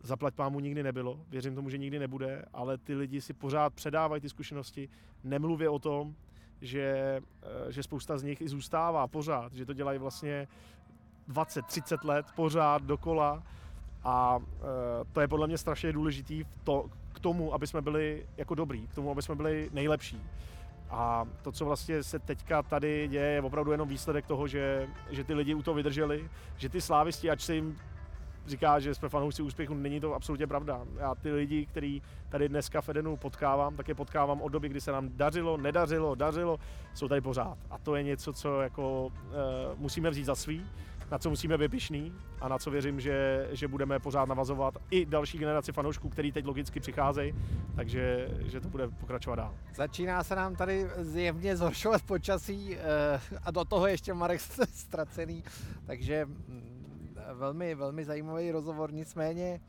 [0.00, 4.22] zaplať pámu nikdy nebylo, věřím tomu, že nikdy nebude, ale ty lidi si pořád předávají
[4.22, 4.88] ty zkušenosti,
[5.24, 6.14] nemluvě o tom,
[6.60, 10.48] že, eh, že spousta z nich i zůstává pořád, že to dělají vlastně
[11.28, 13.42] 20-30 let pořád dokola
[14.04, 18.26] a eh, to je podle mě strašně důležitý v to, k tomu, aby jsme byli
[18.36, 20.20] jako dobrý, k tomu, aby jsme byli nejlepší.
[20.90, 25.24] A to, co vlastně se teďka tady děje, je opravdu jenom výsledek toho, že, že
[25.24, 27.78] ty lidi u toho vydrželi, že ty slávisti, ať se jim
[28.46, 30.80] říká, že jsme fanoušci úspěchu, není to absolutně pravda.
[30.98, 34.80] Já ty lidi, který tady dneska v Edenu potkávám, tak je potkávám od doby, kdy
[34.80, 36.58] se nám dařilo, nedařilo, dařilo,
[36.94, 37.58] jsou tady pořád.
[37.70, 40.66] A to je něco, co jako e, musíme vzít za svý,
[41.10, 45.06] na co musíme být pišný a na co věřím, že, že budeme pořád navazovat i
[45.06, 47.34] další generaci fanoušků, který teď logicky přicházejí,
[47.76, 49.54] takže že to bude pokračovat dál.
[49.74, 52.80] Začíná se nám tady zjevně zhoršovat počasí e,
[53.42, 54.40] a do toho ještě Marek
[54.74, 55.44] ztracený,
[55.86, 56.73] takže mm,
[57.32, 59.60] velmi, velmi zajímavý rozhovor, nicméně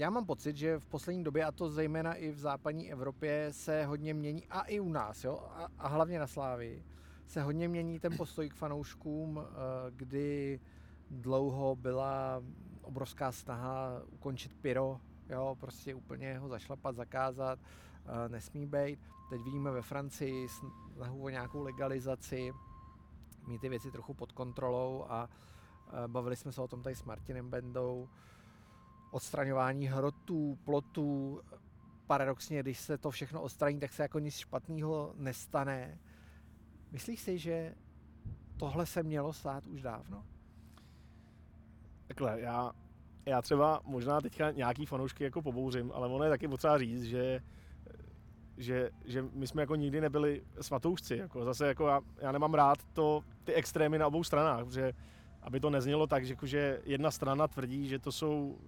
[0.00, 3.84] já mám pocit, že v poslední době, a to zejména i v západní Evropě, se
[3.84, 6.84] hodně mění, a i u nás, jo, a, a hlavně na Slávii,
[7.26, 9.46] se hodně mění ten postoj k fanouškům, eh,
[9.90, 10.60] kdy
[11.10, 12.42] dlouho byla
[12.82, 19.00] obrovská snaha ukončit pyro, jo, prostě úplně ho zašlapat, zakázat, eh, nesmí být.
[19.30, 22.52] Teď vidíme ve Francii snahu o nějakou legalizaci,
[23.50, 25.28] mít ty věci trochu pod kontrolou a
[26.06, 28.08] bavili jsme se o tom tady s Martinem Bendou,
[29.10, 31.40] odstraňování hrotů, plotů,
[32.06, 35.98] paradoxně, když se to všechno odstraní, tak se jako nic špatného nestane.
[36.90, 37.74] Myslíš si, že
[38.56, 40.26] tohle se mělo stát už dávno?
[42.06, 42.72] Takhle, já,
[43.26, 47.40] já třeba možná teďka nějaký fanoušky jako pobouřím, ale ono je taky potřeba říct, že
[48.60, 51.16] že, že my jsme jako nikdy nebyli svatoušci.
[51.16, 54.92] Jako zase jako já, já, nemám rád to, ty extrémy na obou stranách, protože
[55.42, 58.58] aby to neznělo tak, že, jako, že jedna strana tvrdí, že to jsou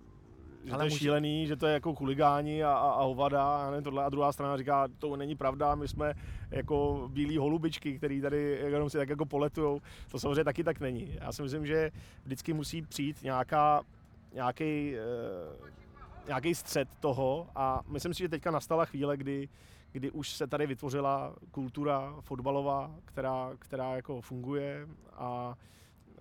[0.65, 0.99] že Ale to je může...
[0.99, 4.33] šílený, že to je jako chuligáni a, a, a hovada a, ne, tohle, a druhá
[4.33, 6.15] strana říká, to není pravda, my jsme
[6.51, 9.81] jako bílí holubičky, který tady jenom si tak jako poletujou.
[10.09, 11.17] To samozřejmě taky tak není.
[11.21, 11.91] Já si myslím, že
[12.25, 13.83] vždycky musí přijít nějaká,
[14.35, 15.01] nějaký, e,
[16.27, 19.49] nějaký střed toho a myslím si, že teďka nastala chvíle, kdy,
[19.93, 25.57] kdy už se tady vytvořila kultura fotbalová, která, která jako funguje a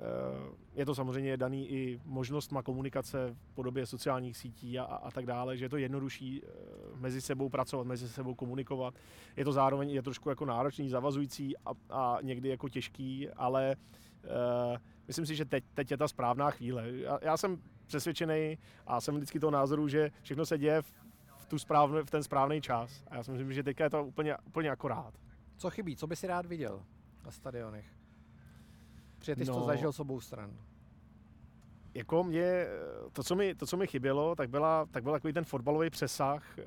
[0.01, 5.25] Eh, je to samozřejmě daný i možnostma komunikace v podobě sociálních sítí a, a tak
[5.25, 6.47] dále, že je to jednodušší eh,
[6.95, 8.93] mezi sebou pracovat, mezi sebou komunikovat.
[9.37, 13.75] Je to zároveň je trošku jako náročný, zavazující a, a někdy jako těžký, ale
[14.23, 16.91] uh, myslím si, že teď, teď je ta správná chvíle.
[16.91, 17.57] Já, já jsem
[17.87, 18.57] přesvědčený
[18.87, 20.93] a jsem vždycky toho názoru, že všechno se děje v,
[21.51, 23.03] tu správne, v ten správný čas.
[23.07, 25.13] A já si myslím, že teďka je to úplně, úplně akorát.
[25.57, 25.95] Co chybí?
[25.95, 26.83] Co by si rád viděl
[27.25, 27.85] na stadionech?
[29.19, 29.65] Protože ty no, jsi to no.
[29.65, 30.51] zažil s obou stran.
[31.93, 32.65] Jako mě,
[33.13, 36.59] to co, mi, to, co mi chybělo, tak, byla, tak byl takový ten fotbalový přesah
[36.59, 36.63] eh,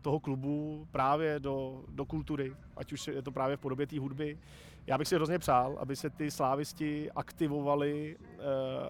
[0.00, 4.38] toho klubu právě do, do kultury, ať už je to právě v podobě té hudby.
[4.86, 8.38] Já bych si hrozně přál, aby se ty slávisti aktivovali eh,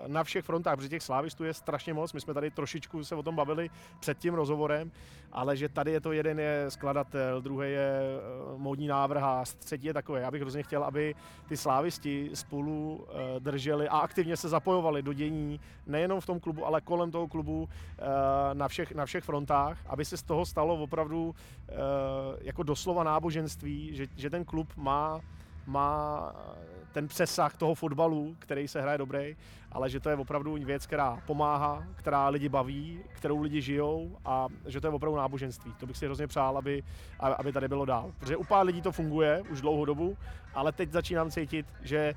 [0.07, 2.13] na všech frontách, protože těch slávistů je strašně moc.
[2.13, 4.93] My jsme tady trošičku se o tom bavili před tím rozhovorem,
[5.33, 9.23] ale že tady je to jeden je skladatel, druhý je eh, módní návrh,
[9.59, 10.21] třetí je takové.
[10.21, 11.15] Já bych hrozně chtěl, aby
[11.49, 13.07] ty slávisti spolu
[13.39, 17.69] drželi a aktivně se zapojovali do dění nejenom v tom klubu, ale kolem toho klubu
[18.53, 21.35] na všech, na všech frontách, aby se z toho stalo opravdu
[22.41, 25.21] jako doslova náboženství, že, že ten klub má
[25.67, 26.33] má
[26.93, 29.37] ten přesah toho fotbalu, který se hraje dobrý,
[29.73, 34.47] ale že to je opravdu věc, která pomáhá, která lidi baví, kterou lidi žijou a
[34.67, 35.73] že to je opravdu náboženství.
[35.81, 36.83] To bych si hrozně přál, aby,
[37.21, 38.13] aby tady bylo dál.
[38.19, 40.17] Protože u pár lidí to funguje už dlouhou dobu,
[40.55, 42.15] ale teď začínám cítit, že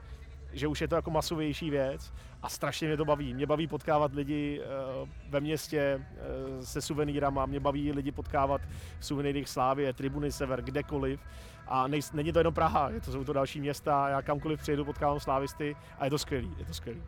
[0.53, 3.33] že už je to jako masovější věc a strašně mě to baví.
[3.33, 8.62] Mě baví potkávat lidi eh, ve městě eh, se suvenýrama, mě baví lidi potkávat
[8.99, 11.19] v suvenýrech Slávě, Tribuny Sever, kdekoliv.
[11.69, 14.86] A nej, není to jenom Praha, je to, jsou to další města, já kamkoliv přijedu,
[14.86, 17.03] potkávám slávisty a je to skvělý, je to skvělý.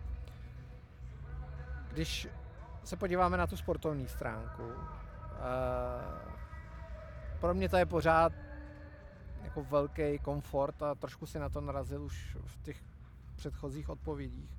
[1.92, 2.28] Když
[2.84, 4.74] se podíváme na tu sportovní stránku, uh,
[7.40, 8.34] pro mě to je pořád
[9.44, 12.78] jako velký komfort a trošku si na to narazil už v těch
[13.36, 14.50] předchozích odpovědích.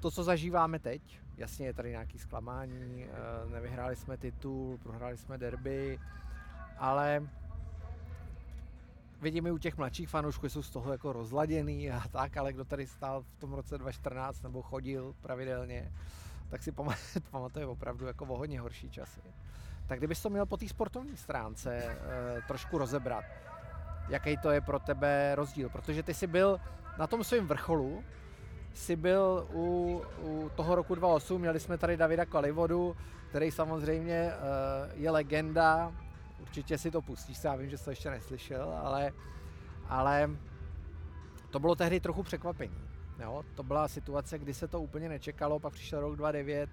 [0.00, 5.38] To, co zažíváme teď, jasně je tady nějaký zklamání, eh, nevyhráli jsme titul, prohráli jsme
[5.38, 5.98] derby,
[6.78, 7.28] ale
[9.24, 12.86] vidíme u těch mladších fanoušků, jsou z toho jako rozladěný a tak, ale kdo tady
[12.86, 15.92] stál v tom roce 2014 nebo chodil pravidelně,
[16.48, 16.72] tak si
[17.30, 19.20] pamatuje opravdu jako o hodně horší časy.
[19.86, 21.96] Tak kdybys to měl po té sportovní stránce e,
[22.48, 23.24] trošku rozebrat,
[24.08, 26.60] jaký to je pro tebe rozdíl, protože ty jsi byl
[26.98, 28.04] na tom svém vrcholu,
[28.74, 32.96] jsi byl u, u toho roku 2008, měli jsme tady Davida Kalivodu,
[33.28, 35.92] který samozřejmě uh, je legenda,
[36.44, 39.12] určitě si to pustíš, já vím, že jsi to ještě neslyšel, ale,
[39.88, 40.30] ale
[41.50, 42.80] to bylo tehdy trochu překvapení.
[43.18, 43.44] Jo?
[43.54, 46.70] To byla situace, kdy se to úplně nečekalo, pak přišel rok 2009,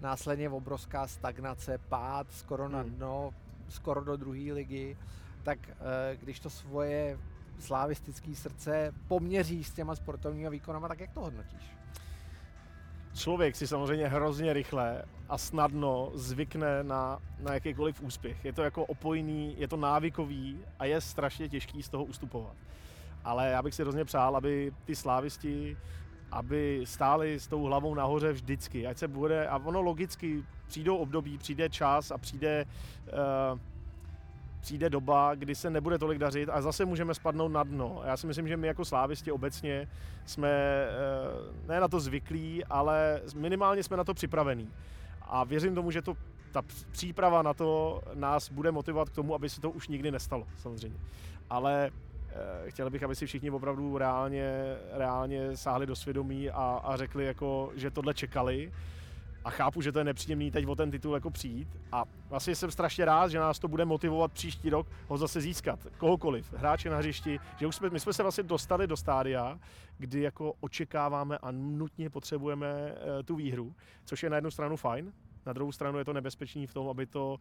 [0.00, 2.90] následně obrovská stagnace, pád skoro na hmm.
[2.90, 3.30] dno,
[3.68, 4.96] skoro do druhé ligy,
[5.42, 5.74] tak uh,
[6.20, 7.18] když to svoje
[7.58, 11.73] slávistický srdce poměří s těma sportovními výkonama, tak jak to hodnotíš?
[13.14, 18.44] Člověk si samozřejmě hrozně rychle a snadno zvykne na, na jakýkoliv úspěch.
[18.44, 22.56] Je to jako opojný, je to návykový a je strašně těžký z toho ustupovat.
[23.24, 25.76] Ale já bych si hrozně přál, aby ty slávisti
[26.34, 31.38] aby stáli s tou hlavou nahoře vždycky, ať se bude, a ono logicky přijdou období,
[31.38, 33.58] přijde čas a přijde uh,
[34.64, 38.02] přijde doba, kdy se nebude tolik dařit a zase můžeme spadnout na dno.
[38.04, 39.88] Já si myslím, že my jako slávisti obecně
[40.26, 44.70] jsme eh, ne na to zvyklí, ale minimálně jsme na to připravení.
[45.22, 46.16] A věřím tomu, že to,
[46.52, 50.46] ta příprava na to nás bude motivovat k tomu, aby se to už nikdy nestalo,
[50.56, 50.98] samozřejmě.
[51.50, 51.90] Ale
[52.30, 57.24] eh, chtěl bych, aby si všichni opravdu reálně, reálně sáhli do svědomí a, a řekli,
[57.24, 58.72] jako, že tohle čekali
[59.44, 62.70] a chápu, že to je nepříjemný teď o ten titul jako přijít a vlastně jsem
[62.70, 66.96] strašně rád, že nás to bude motivovat příští rok ho zase získat, kohokoliv, hráče na
[66.96, 69.58] hřišti, že už jsme, my jsme se vlastně dostali do stádia,
[69.98, 75.12] kdy jako očekáváme a nutně potřebujeme uh, tu výhru, což je na jednu stranu fajn,
[75.46, 77.38] na druhou stranu je to nebezpečný v tom, aby to,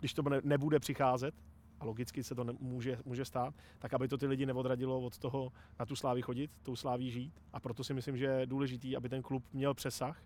[0.00, 1.34] když to nebude přicházet,
[1.80, 5.52] a logicky se to může, může stát, tak aby to ty lidi neodradilo od toho
[5.78, 7.32] na tu slávi chodit, tou sláví žít.
[7.52, 10.22] A proto si myslím, že je důležitý, aby ten klub měl přesah,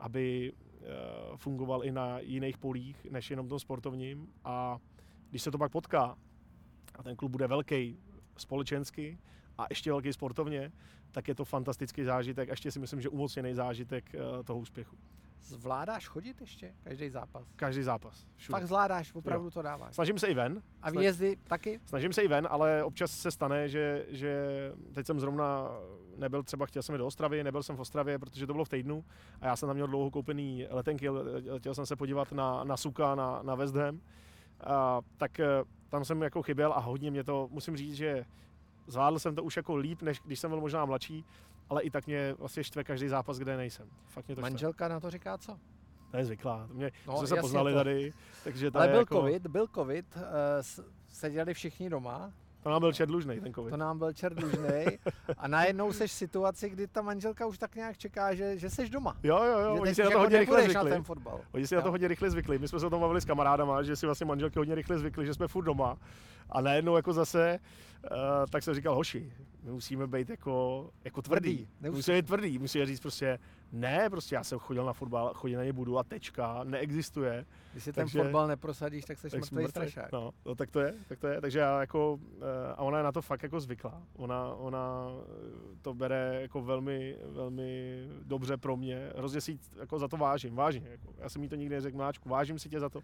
[0.00, 0.86] aby eh,
[1.36, 4.28] fungoval i na jiných polích, než jenom tom sportovním.
[4.44, 4.78] A
[5.30, 6.18] když se to pak potká
[6.94, 7.98] a ten klub bude velký
[8.36, 9.18] společensky
[9.58, 10.72] a ještě velký sportovně,
[11.10, 14.96] tak je to fantastický zážitek a ještě si myslím, že umocněný zážitek eh, toho úspěchu.
[15.40, 17.46] Zvládáš chodit ještě každý zápas?
[17.56, 18.26] Každý zápas.
[18.36, 18.56] Všude.
[18.56, 19.50] Fakt zvládáš, opravdu jo.
[19.50, 19.94] to dáváš.
[19.94, 20.62] Snažím se i ven.
[20.82, 21.80] A výjezdy taky?
[21.86, 24.44] Snažím se i ven, ale občas se stane, že, že
[24.94, 25.70] teď jsem zrovna
[26.16, 28.68] nebyl třeba, chtěl jsem jít do Ostravy, nebyl jsem v Ostravě, protože to bylo v
[28.68, 29.04] týdnu
[29.40, 31.08] a já jsem tam měl dlouho koupený letenky,
[31.58, 34.00] chtěl jsem se podívat na, na Suka, na, na West Ham.
[34.64, 35.46] A, tak eh,
[35.88, 38.24] tam jsem jako chyběl a hodně mě to, musím říct, že
[38.86, 41.24] zvládl jsem to už jako líp, než když jsem byl možná mladší,
[41.70, 43.88] ale i tak mě vlastně štve každý zápas, kde nejsem.
[44.08, 44.94] Fakt mě to Manželka štve.
[44.94, 45.58] na to říká co?
[46.10, 46.68] To je zvyklá.
[46.72, 47.78] Mě, no, jsme se poznali to.
[47.78, 48.12] tady,
[48.44, 49.20] takže Ale byl jako...
[49.20, 50.22] covid, byl covid, uh,
[51.08, 53.70] seděli všichni doma, to nám byl čer dlužnej, ten covid.
[53.70, 54.98] To nám byl čer dlužnej.
[55.38, 58.90] A najednou seš v situaci, kdy ta manželka už tak nějak čeká, že, že seš
[58.90, 59.16] doma.
[59.22, 59.76] Jo, jo, jo.
[59.80, 60.90] Oni si na to jako hodně rychle zvykli.
[60.90, 61.40] Ten fotbal.
[61.52, 61.78] Oni si jo.
[61.78, 62.58] na to hodně rychle zvykli.
[62.58, 65.26] My jsme se o tom bavili s kamarádama, že si vlastně manželky hodně rychle zvykli,
[65.26, 65.96] že jsme furt doma.
[66.52, 67.58] A najednou jako zase,
[68.10, 68.18] uh,
[68.50, 69.32] tak jsem říkal, hoši,
[69.62, 71.68] my musíme být jako, jako tvrdý.
[71.78, 71.96] tvrdý.
[71.96, 72.58] Musíme být tvrdý.
[72.58, 73.38] Musíme říct prostě,
[73.72, 77.46] ne, prostě já jsem chodil na fotbal, chodit na ně budu a tečka, neexistuje.
[77.72, 80.12] Když si takže, ten fotbal neprosadíš, tak jsi mrtvý strašák.
[80.12, 81.40] No, no, tak to je, tak to je.
[81.40, 84.02] Takže já jako, eh, a ona je na to fakt jako zvyklá.
[84.16, 85.08] Ona, ona
[85.82, 89.12] to bere jako velmi, velmi dobře pro mě.
[89.16, 90.88] Hrozně si jako za to vážím, vážně.
[90.90, 91.14] Jako.
[91.18, 93.00] Já jsem jí to nikdy neřekl, máčku, vážím si tě za to,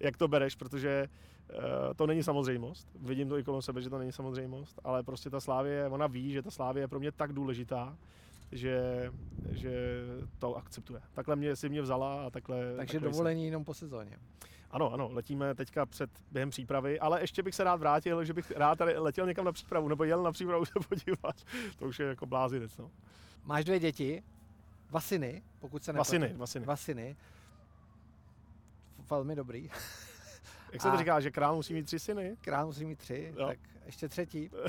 [0.00, 1.08] jak to bereš, protože
[1.54, 1.58] uh,
[1.96, 2.88] to není samozřejmost.
[3.00, 6.32] Vidím to i kolem sebe, že to není samozřejmost, ale prostě ta Slávě, ona ví,
[6.32, 7.96] že ta Slávě je pro mě tak důležitá,
[8.52, 9.10] že,
[9.50, 10.00] že
[10.38, 11.00] to akceptuje.
[11.12, 12.76] Takhle mě si mě vzala a takhle...
[12.76, 13.46] Takže takhle dovolení jsem.
[13.46, 14.18] jenom po sezóně.
[14.70, 18.50] Ano, ano, letíme teďka před během přípravy, ale ještě bych se rád vrátil, že bych
[18.50, 21.36] rád tady letěl někam na přípravu, nebo jel na přípravu se podívat.
[21.78, 22.90] To už je jako blázinec, no.
[23.44, 24.22] Máš dvě děti,
[24.90, 26.18] Vasiny, pokud se neplatí.
[26.18, 26.66] Vasiny, Vasiny.
[26.66, 27.16] Vasiny.
[29.10, 29.70] Velmi dobrý.
[30.72, 32.36] Jak se to říká, že král musí mít tři syny?
[32.40, 33.46] Král musí mít tři, jo.
[33.46, 34.50] tak ještě třetí.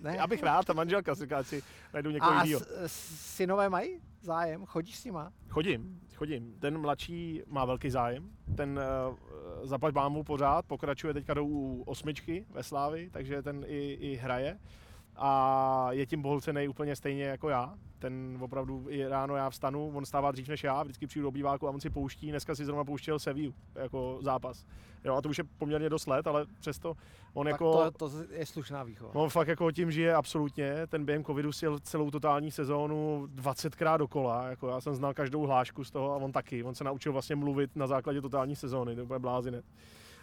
[0.00, 0.16] Ne?
[0.16, 1.62] Já bych rád, ta manželka si říká, si
[1.94, 2.60] najdu někoho jiného.
[2.60, 4.66] A synové mají zájem?
[4.66, 5.32] Chodíš s nima?
[5.48, 6.54] Chodím, chodím.
[6.58, 8.30] Ten mladší má velký zájem.
[8.56, 9.16] Ten uh,
[9.66, 11.46] zaplať mámu pořád, pokračuje teďka do
[11.84, 14.58] osmičky ve Slávi, takže ten i, i hraje
[15.16, 17.74] a je tím bohlcený úplně stejně jako já.
[17.98, 21.68] Ten opravdu i ráno já vstanu, on stává dřív než já, vždycky přijdu do býváku
[21.68, 24.64] a on si pouští, dneska si zrovna pouštěl Seviu jako zápas.
[25.04, 26.96] Jo, a to už je poměrně dost let, ale přesto
[27.34, 27.90] on tak jako...
[27.90, 29.14] To, to je slušná výchova.
[29.14, 34.48] On fakt jako tím žije absolutně, ten během covidu si celou totální sezónu 20krát dokola,
[34.48, 37.36] jako já jsem znal každou hlášku z toho a on taky, on se naučil vlastně
[37.36, 39.64] mluvit na základě totální sezóny, to je blázinec.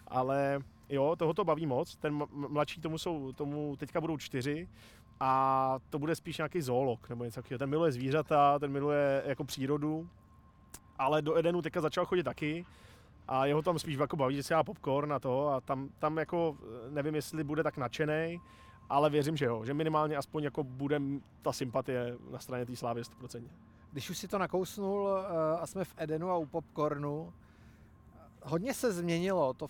[0.08, 1.96] Ale jo, toho to baví moc.
[1.96, 4.70] Ten mladší tomu jsou, tomu teďka budou čtyři
[5.20, 7.60] a to bude spíš nějaký zoolog nebo něco takového.
[7.60, 10.10] Ten miluje zvířata, ten miluje jako přírodu,
[11.00, 12.66] ale do Edenu teďka začal chodit taky
[13.28, 16.18] a jeho tam spíš jako baví, že si dá popcorn na to a tam, tam
[16.18, 16.58] jako
[16.90, 18.42] nevím, jestli bude tak nadšený,
[18.90, 21.02] ale věřím, že jo, že minimálně aspoň jako bude
[21.42, 23.44] ta sympatie na straně té slávy 100%.
[23.92, 27.34] Když už si to nakousnul eh, a jsme v Edenu a u popcornu,
[28.44, 29.68] hodně se změnilo to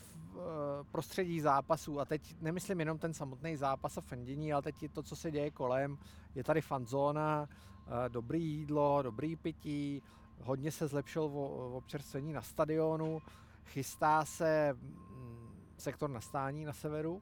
[0.91, 5.03] prostředí zápasů a teď nemyslím jenom ten samotný zápas a fendění, ale teď je to,
[5.03, 5.97] co se děje kolem.
[6.35, 10.01] Je tady fanzóna, eh, dobrý jídlo, dobrý pití,
[10.41, 13.21] hodně se zlepšil v občerstvení na stadionu,
[13.65, 17.21] chystá se mm, sektor nastání na severu,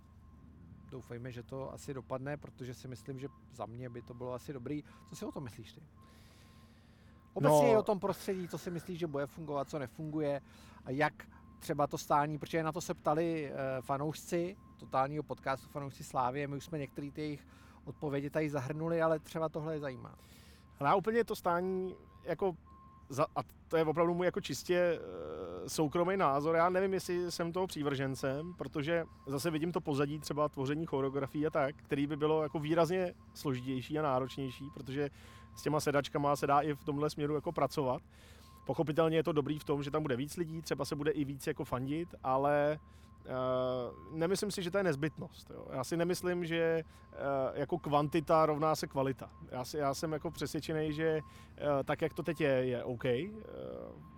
[0.92, 4.54] doufejme, že to asi dopadne, protože si myslím, že za mě by to bylo asi
[4.54, 4.84] dobrý.
[5.10, 5.82] Co si o tom myslíš ty?
[7.34, 10.42] Obecně no, o tom prostředí, co si myslíš, že bude fungovat, co nefunguje
[10.86, 11.28] a jak
[11.66, 16.56] třeba to stání, protože na to se ptali uh, fanoušci totálního podcastu Fanoušci Slávy, my
[16.56, 17.48] už jsme některé ty jejich
[17.86, 20.16] odpovědi tady zahrnuli, ale třeba tohle je zajímá.
[20.80, 22.56] Já úplně to stání jako
[23.10, 26.56] za, a to je opravdu můj jako čistě uh, soukromý názor.
[26.56, 31.50] Já nevím, jestli jsem toho přívržencem, protože zase vidím to pozadí třeba tvoření choreografií a
[31.50, 35.10] tak, který by bylo jako výrazně složitější a náročnější, protože
[35.56, 38.02] s těma sedačkama se dá i v tomhle směru jako pracovat.
[38.66, 41.26] Pochopitelně je to dobrý v tom, že tam bude víc lidí, třeba se bude i
[41.26, 42.80] víc jako fandit, ale
[43.26, 45.50] Uh, nemyslím si, že to je nezbytnost.
[45.50, 45.68] Jo.
[45.72, 47.20] Já si nemyslím, že uh,
[47.54, 49.30] jako kvantita rovná se kvalita.
[49.52, 53.04] Já, si, já jsem jako přesvědčený, že uh, tak, jak to teď je, je OK.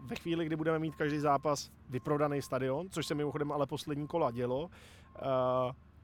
[0.05, 4.31] Ve chvíli, kdy budeme mít každý zápas vyprodaný stadion, což se mimochodem ale poslední kola
[4.31, 4.69] dělo,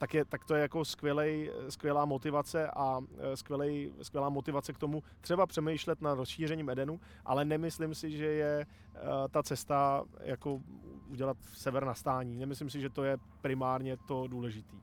[0.03, 4.77] tak, je, tak to je jako skvělej, skvělá motivace a e, skvělej, skvělá motivace k
[4.77, 9.01] tomu třeba přemýšlet na rozšířením Edenu, ale nemyslím si, že je uh,
[9.31, 10.61] ta cesta jako
[11.07, 12.37] udělat sever na stání.
[12.37, 14.77] Nemyslím si, že to je primárně to důležitý.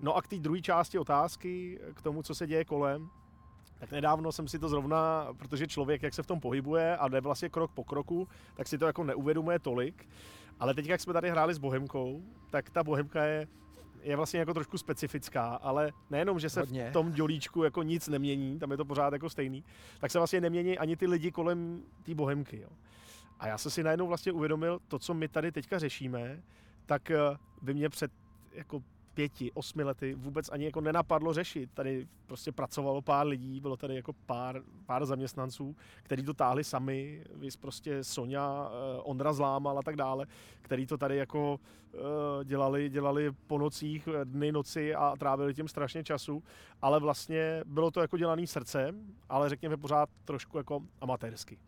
[0.00, 3.10] No a k té druhé části otázky, k tomu, co se děje kolem,
[3.78, 7.20] tak nedávno jsem si to zrovna, protože člověk, jak se v tom pohybuje a jde
[7.20, 10.08] vlastně krok po kroku, tak si to jako neuvědomuje tolik.
[10.60, 13.46] Ale teď, jak jsme tady hráli s Bohemkou, tak ta Bohemka je
[14.06, 16.90] je vlastně jako trošku specifická, ale nejenom, že se Hodně.
[16.90, 19.64] v tom dělíčku jako nic nemění, tam je to pořád jako stejný,
[20.00, 22.60] tak se vlastně nemění ani ty lidi kolem té bohemky.
[22.60, 22.68] Jo.
[23.38, 26.42] A já jsem si najednou vlastně uvědomil, to, co my tady teďka řešíme,
[26.86, 27.16] tak eh,
[27.62, 28.12] by mě před
[28.52, 28.82] jako
[29.16, 31.70] pěti, osmi lety vůbec ani jako nenapadlo řešit.
[31.74, 37.24] Tady prostě pracovalo pár lidí, bylo tady jako pár, pár zaměstnanců, kteří to táhli sami,
[37.34, 40.26] vys prostě Sonja, eh, Ondra Zlámal a tak dále,
[40.62, 41.60] který to tady jako
[41.94, 41.98] eh,
[42.44, 46.42] dělali, dělali po nocích, eh, dny, noci a trávili tím strašně času,
[46.82, 51.58] ale vlastně bylo to jako dělaný srdcem, ale řekněme pořád trošku jako amatérsky.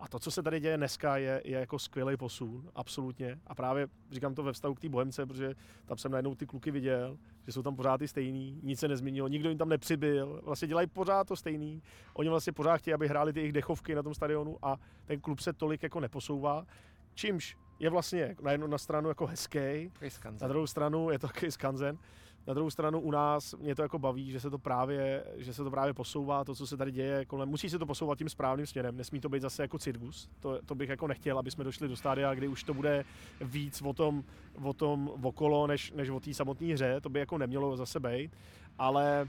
[0.00, 3.40] A to, co se tady děje dneska, je, je jako skvělý posun, absolutně.
[3.46, 5.54] A právě říkám to ve vztahu k té Bohemce, protože
[5.86, 9.28] tam jsem najednou ty kluky viděl, že jsou tam pořád ty stejný, nic se nezměnilo,
[9.28, 11.82] nikdo jim tam nepřibyl, vlastně dělají pořád to stejný.
[12.14, 15.40] Oni vlastně pořád chtějí, aby hráli ty jejich dechovky na tom stadionu a ten klub
[15.40, 16.66] se tolik jako neposouvá.
[17.14, 19.92] Čímž je vlastně na jednu na stranu jako hezký,
[20.40, 21.98] na druhou stranu je to takový skanzen.
[22.46, 25.64] Na druhou stranu u nás mě to jako baví, že se to právě, že se
[25.64, 27.48] to právě posouvá, to, co se tady děje kolem.
[27.48, 30.28] Musí se to posouvat tím správným směrem, nesmí to být zase jako cirkus.
[30.40, 33.04] To, to bych jako nechtěl, aby jsme došli do stádia, kdy už to bude
[33.40, 34.24] víc o tom,
[34.62, 37.00] o tom okolo, než, než o té samotné hře.
[37.00, 38.30] To by jako nemělo zase být.
[38.78, 39.28] Ale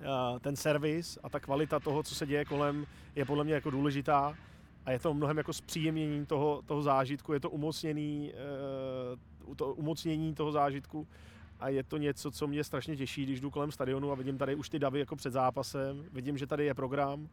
[0.00, 3.70] uh, ten servis a ta kvalita toho, co se děje kolem, je podle mě jako
[3.70, 4.34] důležitá
[4.84, 8.32] a je to mnohem jako zpříjemnění toho, toho zážitku, je to umocnění,
[9.46, 11.06] uh, to umocnění toho zážitku
[11.60, 14.54] a je to něco, co mě strašně těší, když jdu kolem stadionu a vidím tady
[14.54, 17.28] už ty davy jako před zápasem, vidím, že tady je program,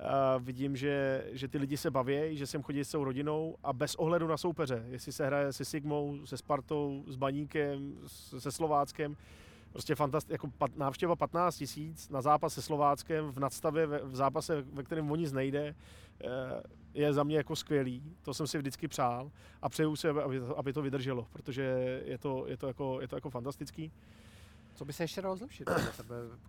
[0.00, 3.72] a vidím, že, že ty lidi se baví, že sem chodí s celou rodinou a
[3.72, 7.94] bez ohledu na soupeře, jestli se hraje se Sigmou, se Spartou, s Baníkem,
[8.38, 9.16] se Slováckem,
[9.72, 14.64] prostě fantast, jako pat, návštěva 15 tisíc na zápas se Slováckem v nadstavě, v zápase,
[14.72, 15.74] ve kterém o nic nejde,
[16.24, 16.26] eh,
[16.94, 18.16] je za mě jako skvělý.
[18.22, 19.30] To jsem si vždycky přál
[19.62, 21.62] a přeju si, aby to, aby to vydrželo, protože
[22.04, 23.92] je to, je to, jako, je to jako fantastický.
[24.74, 25.68] Co by se ještě dalo zlepšit?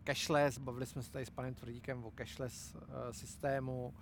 [0.03, 2.81] Cashless, bavili jsme se tady s panem Tvrdíkem o cashless uh,
[3.11, 3.93] systému,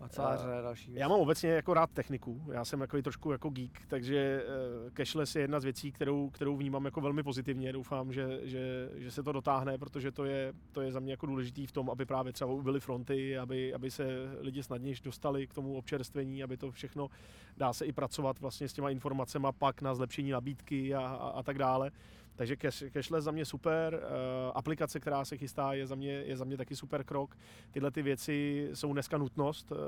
[0.00, 3.50] a celá řada dalších Já mám obecně jako rád techniku, já jsem jako trošku jako
[3.50, 4.44] geek, takže
[4.84, 7.72] uh, cashless je jedna z věcí, kterou, kterou vnímám jako velmi pozitivně.
[7.72, 11.26] Doufám, že, že, že se to dotáhne, protože to je, to je za mě jako
[11.26, 14.06] důležitý v tom, aby právě třeba byly fronty, aby, aby se
[14.40, 17.08] lidi snadněji dostali k tomu občerstvení, aby to všechno
[17.56, 21.42] dá se i pracovat vlastně s těma informacemi pak na zlepšení nabídky a, a, a
[21.42, 21.90] tak dále.
[22.40, 22.56] Takže
[22.92, 24.00] cashless za mě super, uh,
[24.54, 27.36] aplikace, která se chystá, je za, mě, je za mě taky super krok.
[27.70, 29.78] Tyhle ty věci jsou dneska nutnost uh,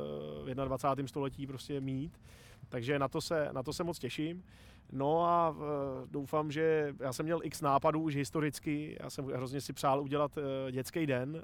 [0.51, 1.09] v 21.
[1.09, 2.21] století prostě mít,
[2.69, 4.45] takže na to se, na to se moc těším.
[4.91, 5.65] No a uh,
[6.11, 10.39] doufám, že já jsem měl x nápadů už historicky, já jsem hrozně si přál udělat
[10.71, 11.43] dětský den,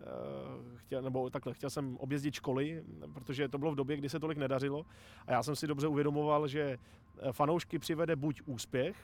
[0.75, 2.83] chtěl, nebo takhle, chtěl jsem objezdit školy,
[3.15, 4.87] protože to bylo v době, kdy se tolik nedařilo
[5.27, 6.79] a já jsem si dobře uvědomoval, že
[7.33, 8.97] fanoušky přivede buď úspěch,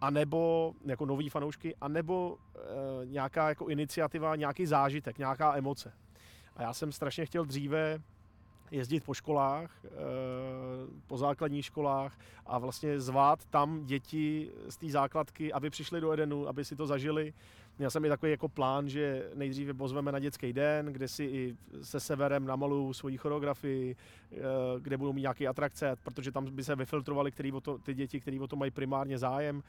[0.00, 5.92] a nebo jako noví fanoušky, anebo e, nějaká jako iniciativa, nějaký zážitek, nějaká emoce.
[6.56, 8.00] A já jsem strašně chtěl dříve
[8.70, 9.88] jezdit po školách, eh,
[11.06, 16.48] po základních školách a vlastně zvát tam děti z té základky, aby přišli do Edenu,
[16.48, 17.34] aby si to zažili.
[17.78, 21.56] Měl jsem i takový jako plán, že nejdříve pozveme na dětský den, kde si i
[21.82, 23.96] se Severem namaluju svoji choreografii,
[24.32, 24.36] eh,
[24.80, 28.40] kde budou mít nějaké atrakce, protože tam by se vyfiltrovali který to, ty děti, kteří
[28.40, 29.62] o to mají primárně zájem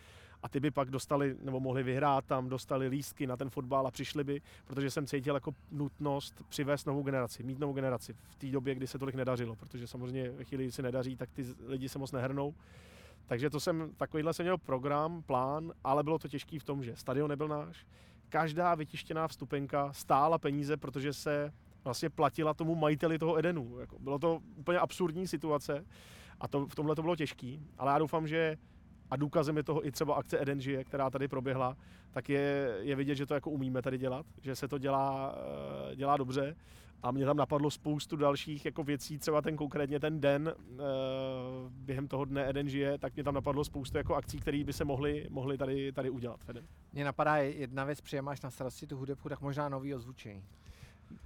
[0.44, 3.92] a ty by pak dostali, nebo mohli vyhrát tam, dostali lístky na ten fotbal a
[3.92, 8.48] přišli by, protože jsem cítil jako nutnost přivést novou generaci, mít novou generaci v té
[8.48, 11.90] době, kdy se tolik nedařilo, protože samozřejmě ve chvíli, kdy se nedaří, tak ty lidi
[11.90, 12.54] se moc nehrnou.
[13.30, 16.96] Takže to jsem, takovýhle jsem měl program, plán, ale bylo to těžký v tom, že
[16.96, 17.88] stadion nebyl náš,
[18.30, 21.54] každá vytištěná vstupenka stála peníze, protože se
[21.84, 23.80] vlastně platila tomu majiteli toho Edenu.
[23.80, 25.86] Jako bylo to úplně absurdní situace
[26.40, 28.58] a to, v tomhle to bylo těžký, ale já doufám, že
[29.12, 31.78] a důkazem je toho i třeba akce Eden žije, která tady proběhla,
[32.12, 35.36] tak je, je vidět, že to jako umíme tady dělat, že se to dělá,
[35.92, 36.56] eh, dělá dobře
[37.04, 40.80] a mě tam napadlo spoustu dalších jako věcí, třeba ten konkrétně ten den, uh,
[41.72, 44.86] během toho dne Eden žije, tak mě tam napadlo spoustu jako akcí, které by se
[44.86, 46.40] mohly, mohly tady, tady udělat.
[46.50, 46.66] Eden.
[46.94, 50.44] Mně napadá jedna věc, máš na starosti tu hudebku, tak možná nový ozvučení.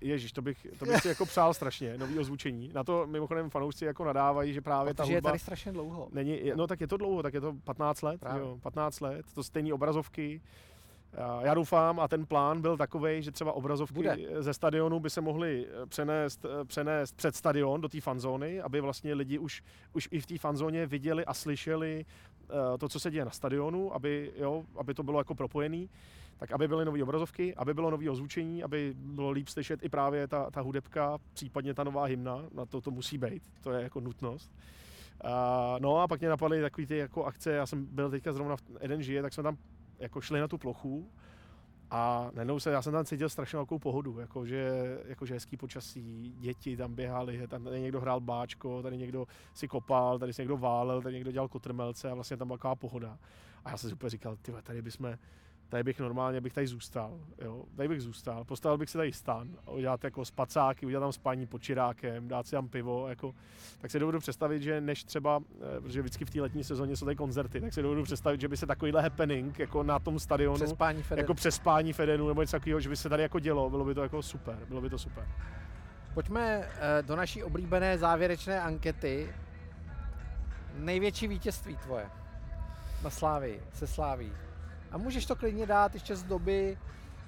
[0.02, 2.72] Ježíš, to bych, to bych si jako přál strašně, nový ozvučení.
[2.74, 5.16] Na to mimochodem fanoušci jako nadávají, že právě Protože ta hudba...
[5.16, 6.08] je tady strašně dlouho.
[6.12, 9.44] Není, no tak je to dlouho, tak je to 15 let, jo, 15 let, to
[9.44, 10.42] stejné obrazovky,
[11.42, 14.18] já doufám a ten plán byl takový, že třeba obrazovky Bude.
[14.40, 18.82] ze stadionu by se mohly eh, přenést, eh, přenést před stadion do té fanzóny, aby
[18.82, 23.12] vlastně lidi už, už i v té fanzóně viděli a slyšeli eh, to, co se
[23.12, 25.90] děje na stadionu, aby, jo, aby to bylo jako propojený,
[26.38, 30.28] tak aby byly nové obrazovky, aby bylo nové ozvučení, aby bylo líp slyšet i právě
[30.28, 34.00] ta, ta hudebka, případně ta nová hymna, na to to musí být, to je jako
[34.00, 34.52] nutnost.
[35.24, 35.30] Uh,
[35.80, 38.62] no a pak mě napadly takové ty jako akce, já jsem byl teďka zrovna v
[38.80, 39.58] Eden žije, tak jsme tam
[40.04, 41.12] jako šli na tu plochu
[41.92, 44.72] a najednou se, já jsem tam cítil strašně velkou pohodu, jakože,
[45.06, 50.20] jakože hezký počasí, děti tam běhali, tam tady někdo hrál báčko, tady někdo si kopal,
[50.20, 53.18] tady si někdo válel, tady někdo dělal kotrmelce a vlastně tam byla taková pohoda.
[53.66, 55.18] A já jsem si úplně říkal, ty tady bychom
[55.74, 59.50] tady bych normálně bych tady zůstal, jo, tady bych zůstal, postavil bych si tady stan,
[59.72, 63.34] udělat jako spacáky, udělat tam spaní pod čirákem, dát si tam pivo, jako,
[63.82, 65.40] tak si dovedu představit, že než třeba,
[65.78, 68.48] eh, protože vždycky v té letní sezóně jsou tady koncerty, tak si dovedu představit, že
[68.48, 71.24] by se takovýhle happening jako na tom stadionu, přespání Fedenu.
[71.24, 74.04] jako přespání Fedenu nebo něco takového, že by se tady jako dělo, bylo by to
[74.04, 75.28] jako super, bylo by to super.
[76.14, 79.36] Pojďme eh, do naší oblíbené závěrečné ankety.
[80.78, 82.06] Největší vítězství tvoje
[83.04, 84.32] na Slávii, se Sláví.
[84.94, 86.78] A můžeš to klidně dát ještě z doby,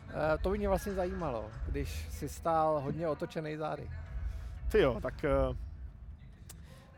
[0.10, 3.90] eh, to by mě vlastně zajímalo, když si stál hodně otočený zády.
[4.72, 5.58] Ty jo, tak, eh,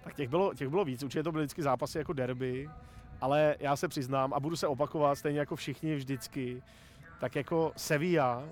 [0.04, 1.04] tak těch, bylo, těch bylo víc.
[1.04, 2.70] Určitě to byly vždycky zápasy jako derby,
[3.22, 6.64] ale já se přiznám a budu se opakovat stejně jako všichni vždycky,
[7.20, 8.44] tak jako Sevilla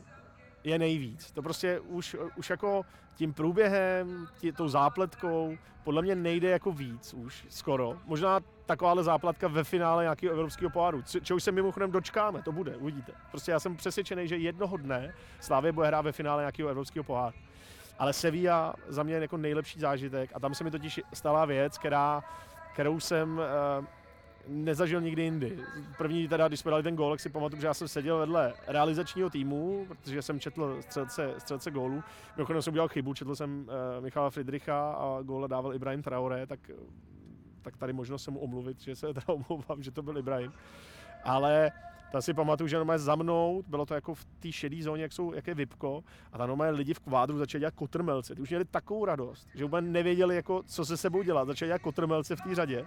[0.65, 1.31] je nejvíc.
[1.31, 2.85] To prostě už, už jako
[3.15, 7.97] tím průběhem, tí, tou zápletkou, podle mě nejde jako víc už, skoro.
[8.05, 13.11] Možná takováhle záplatka ve finále nějakého evropského poháru, čehož se mimochodem dočkáme, to bude, uvidíte.
[13.31, 17.37] Prostě já jsem přesvědčený, že jednoho dne Slávě bude hrát ve finále nějakého evropského poháru.
[17.99, 21.77] Ale Sevilla za mě je jako nejlepší zážitek a tam se mi totiž stala věc,
[21.77, 22.23] která,
[22.73, 23.37] kterou jsem
[23.79, 23.85] uh,
[24.47, 25.59] nezažil nikdy jindy.
[25.97, 28.53] První teda, když jsme dali ten gól, tak si pamatuju, že já jsem seděl vedle
[28.67, 32.03] realizačního týmu, protože jsem četl střelce, střelce gólů.
[32.37, 36.71] Mimochodem jsem udělal chybu, četl jsem uh, Michala Friedricha a gól dával Ibrahim Traore, tak,
[37.61, 40.53] tak tady možnost se mu omluvit, že se teda omlouvám, že to byl Ibrahim.
[41.23, 41.71] Ale
[42.11, 45.13] ta si pamatuju, že normálně za mnou, bylo to jako v té šedé zóně, jak,
[45.13, 48.35] jsou, jak je vypko, a tam normálně lidi v kvádru začali dělat kotrmelce.
[48.35, 51.47] Ty už měli takovou radost, že úplně nevěděli, jako, co se sebou dělat.
[51.47, 52.85] Začali dělat kotrmelce v té řadě.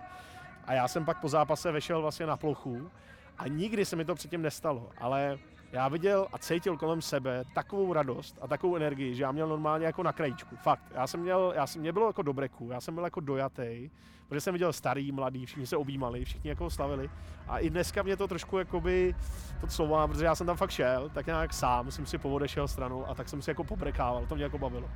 [0.69, 2.91] A já jsem pak po zápase vešel vlastně na plochu
[3.39, 5.39] a nikdy se mi to předtím nestalo, ale
[5.73, 9.87] já viděl a cítil kolem sebe takovou radost a takovou energii, že já měl normálně
[9.87, 10.57] jako na krajíčku.
[10.57, 10.83] Fakt.
[10.95, 13.91] Já jsem měl, já jsem, mě bylo jako dobreku, já jsem byl jako dojatý,
[14.29, 17.11] protože jsem viděl starý, mladý, všichni se objímali, všichni jako slavili.
[17.49, 19.15] A i dneska mě to trošku jakoby
[19.61, 23.09] to slovo, protože já jsem tam fakt šel, tak nějak sám jsem si povodešel stranu
[23.09, 24.91] a tak jsem si jako pobrekával, to mě jako bavilo.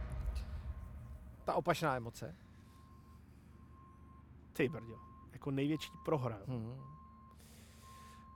[1.44, 2.34] Ta opačná emoce.
[4.52, 5.11] Ty brďo
[5.42, 6.38] jako největší prohra.
[6.46, 6.74] Hmm.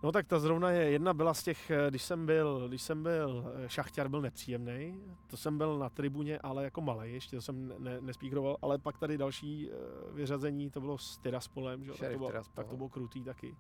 [0.02, 3.02] No tak ta zrovna je jedna byla z těch, eh, když jsem byl, když jsem
[3.02, 7.42] byl, eh, šachťar byl nepříjemný, to jsem byl na tribuně, ale jako malý, ještě to
[7.42, 9.74] jsem ne, nespíkroval, ale pak tady další eh,
[10.12, 11.92] vyřazení, to bylo s Tiraspolem, že?
[11.92, 13.56] Tak, to bylo, tak to bylo krutý taky.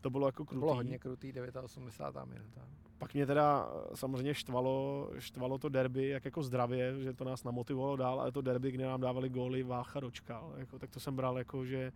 [0.00, 0.54] To bylo jako krutý.
[0.54, 1.32] To bylo hodně krutý,
[1.62, 2.28] 89.
[2.34, 2.60] minuta.
[2.98, 7.96] Pak mě teda samozřejmě štvalo, štvalo to derby, jak jako zdravě, že to nás namotivovalo
[7.96, 11.38] dál, ale to derby, kde nám dávali góly Vácha dočkal, jako, tak to jsem bral
[11.38, 11.92] jako, že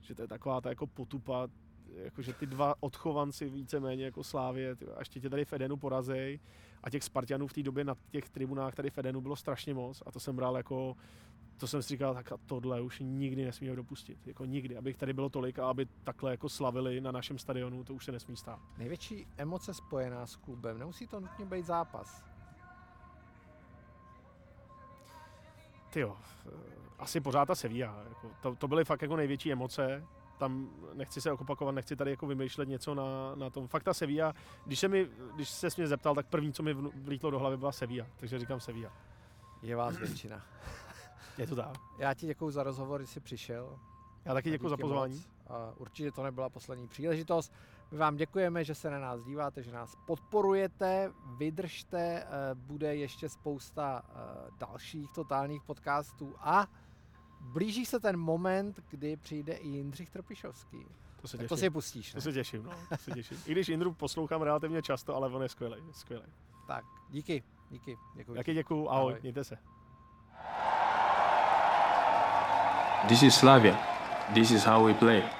[0.00, 1.48] že to je taková ta jako potupa,
[1.94, 5.76] jako že ty dva odchovanci víceméně jako Slávě, ty, a ještě tě tady v Edenu
[5.76, 6.40] porazej
[6.82, 10.02] a těch Spartianů v té době na těch tribunách tady v Edenu bylo strašně moc
[10.06, 10.96] a to jsem bral jako
[11.60, 14.26] to jsem si říkal, tak a tohle už nikdy nesmíme dopustit.
[14.26, 17.94] Jako nikdy, abych tady bylo tolik a aby takhle jako slavili na našem stadionu, to
[17.94, 18.60] už se nesmí stát.
[18.78, 22.24] Největší emoce spojená s klubem, nemusí to nutně být zápas.
[25.92, 26.16] Ty jo,
[27.00, 28.04] asi pořád ta Sevilla.
[28.08, 30.04] Jako, to, to byly fakt jako největší emoce.
[30.38, 33.68] Tam nechci se opakovat, nechci tady jako vymýšlet něco na, na tom.
[33.68, 34.34] Fakt ta Sevilla,
[34.66, 37.72] když se, mi, když se mě zeptal, tak první, co mi vlítlo do hlavy, byla
[37.72, 38.06] Sevilla.
[38.16, 38.92] Takže říkám Sevilla.
[39.62, 40.42] Je vás většina.
[41.38, 41.78] Je to tak.
[41.98, 43.78] Já ti děkuji za rozhovor, že jsi přišel.
[44.24, 45.24] Já taky děkuji za pozvání.
[45.48, 47.52] A určitě to nebyla poslední příležitost.
[47.90, 53.28] My vám děkujeme, že se na nás díváte, že nás podporujete, vydržte, eh, bude ještě
[53.28, 56.66] spousta eh, dalších totálních podcastů a
[57.40, 60.86] blíží se ten moment, kdy přijde i Jindřich Trpišovský.
[61.22, 62.18] To se, to si pustíš, ne?
[62.18, 63.38] To se těším, no, to se těším.
[63.46, 66.24] I když Jindru poslouchám relativně často, ale on je skvělý, skvělý.
[66.66, 67.98] Tak, díky, díky.
[68.14, 68.34] Děkuji.
[68.34, 69.20] Taky děkuji, ahoj, ahoj.
[69.22, 69.58] mějte se.
[73.08, 73.78] This is Slavia.
[74.34, 75.39] This is how we play.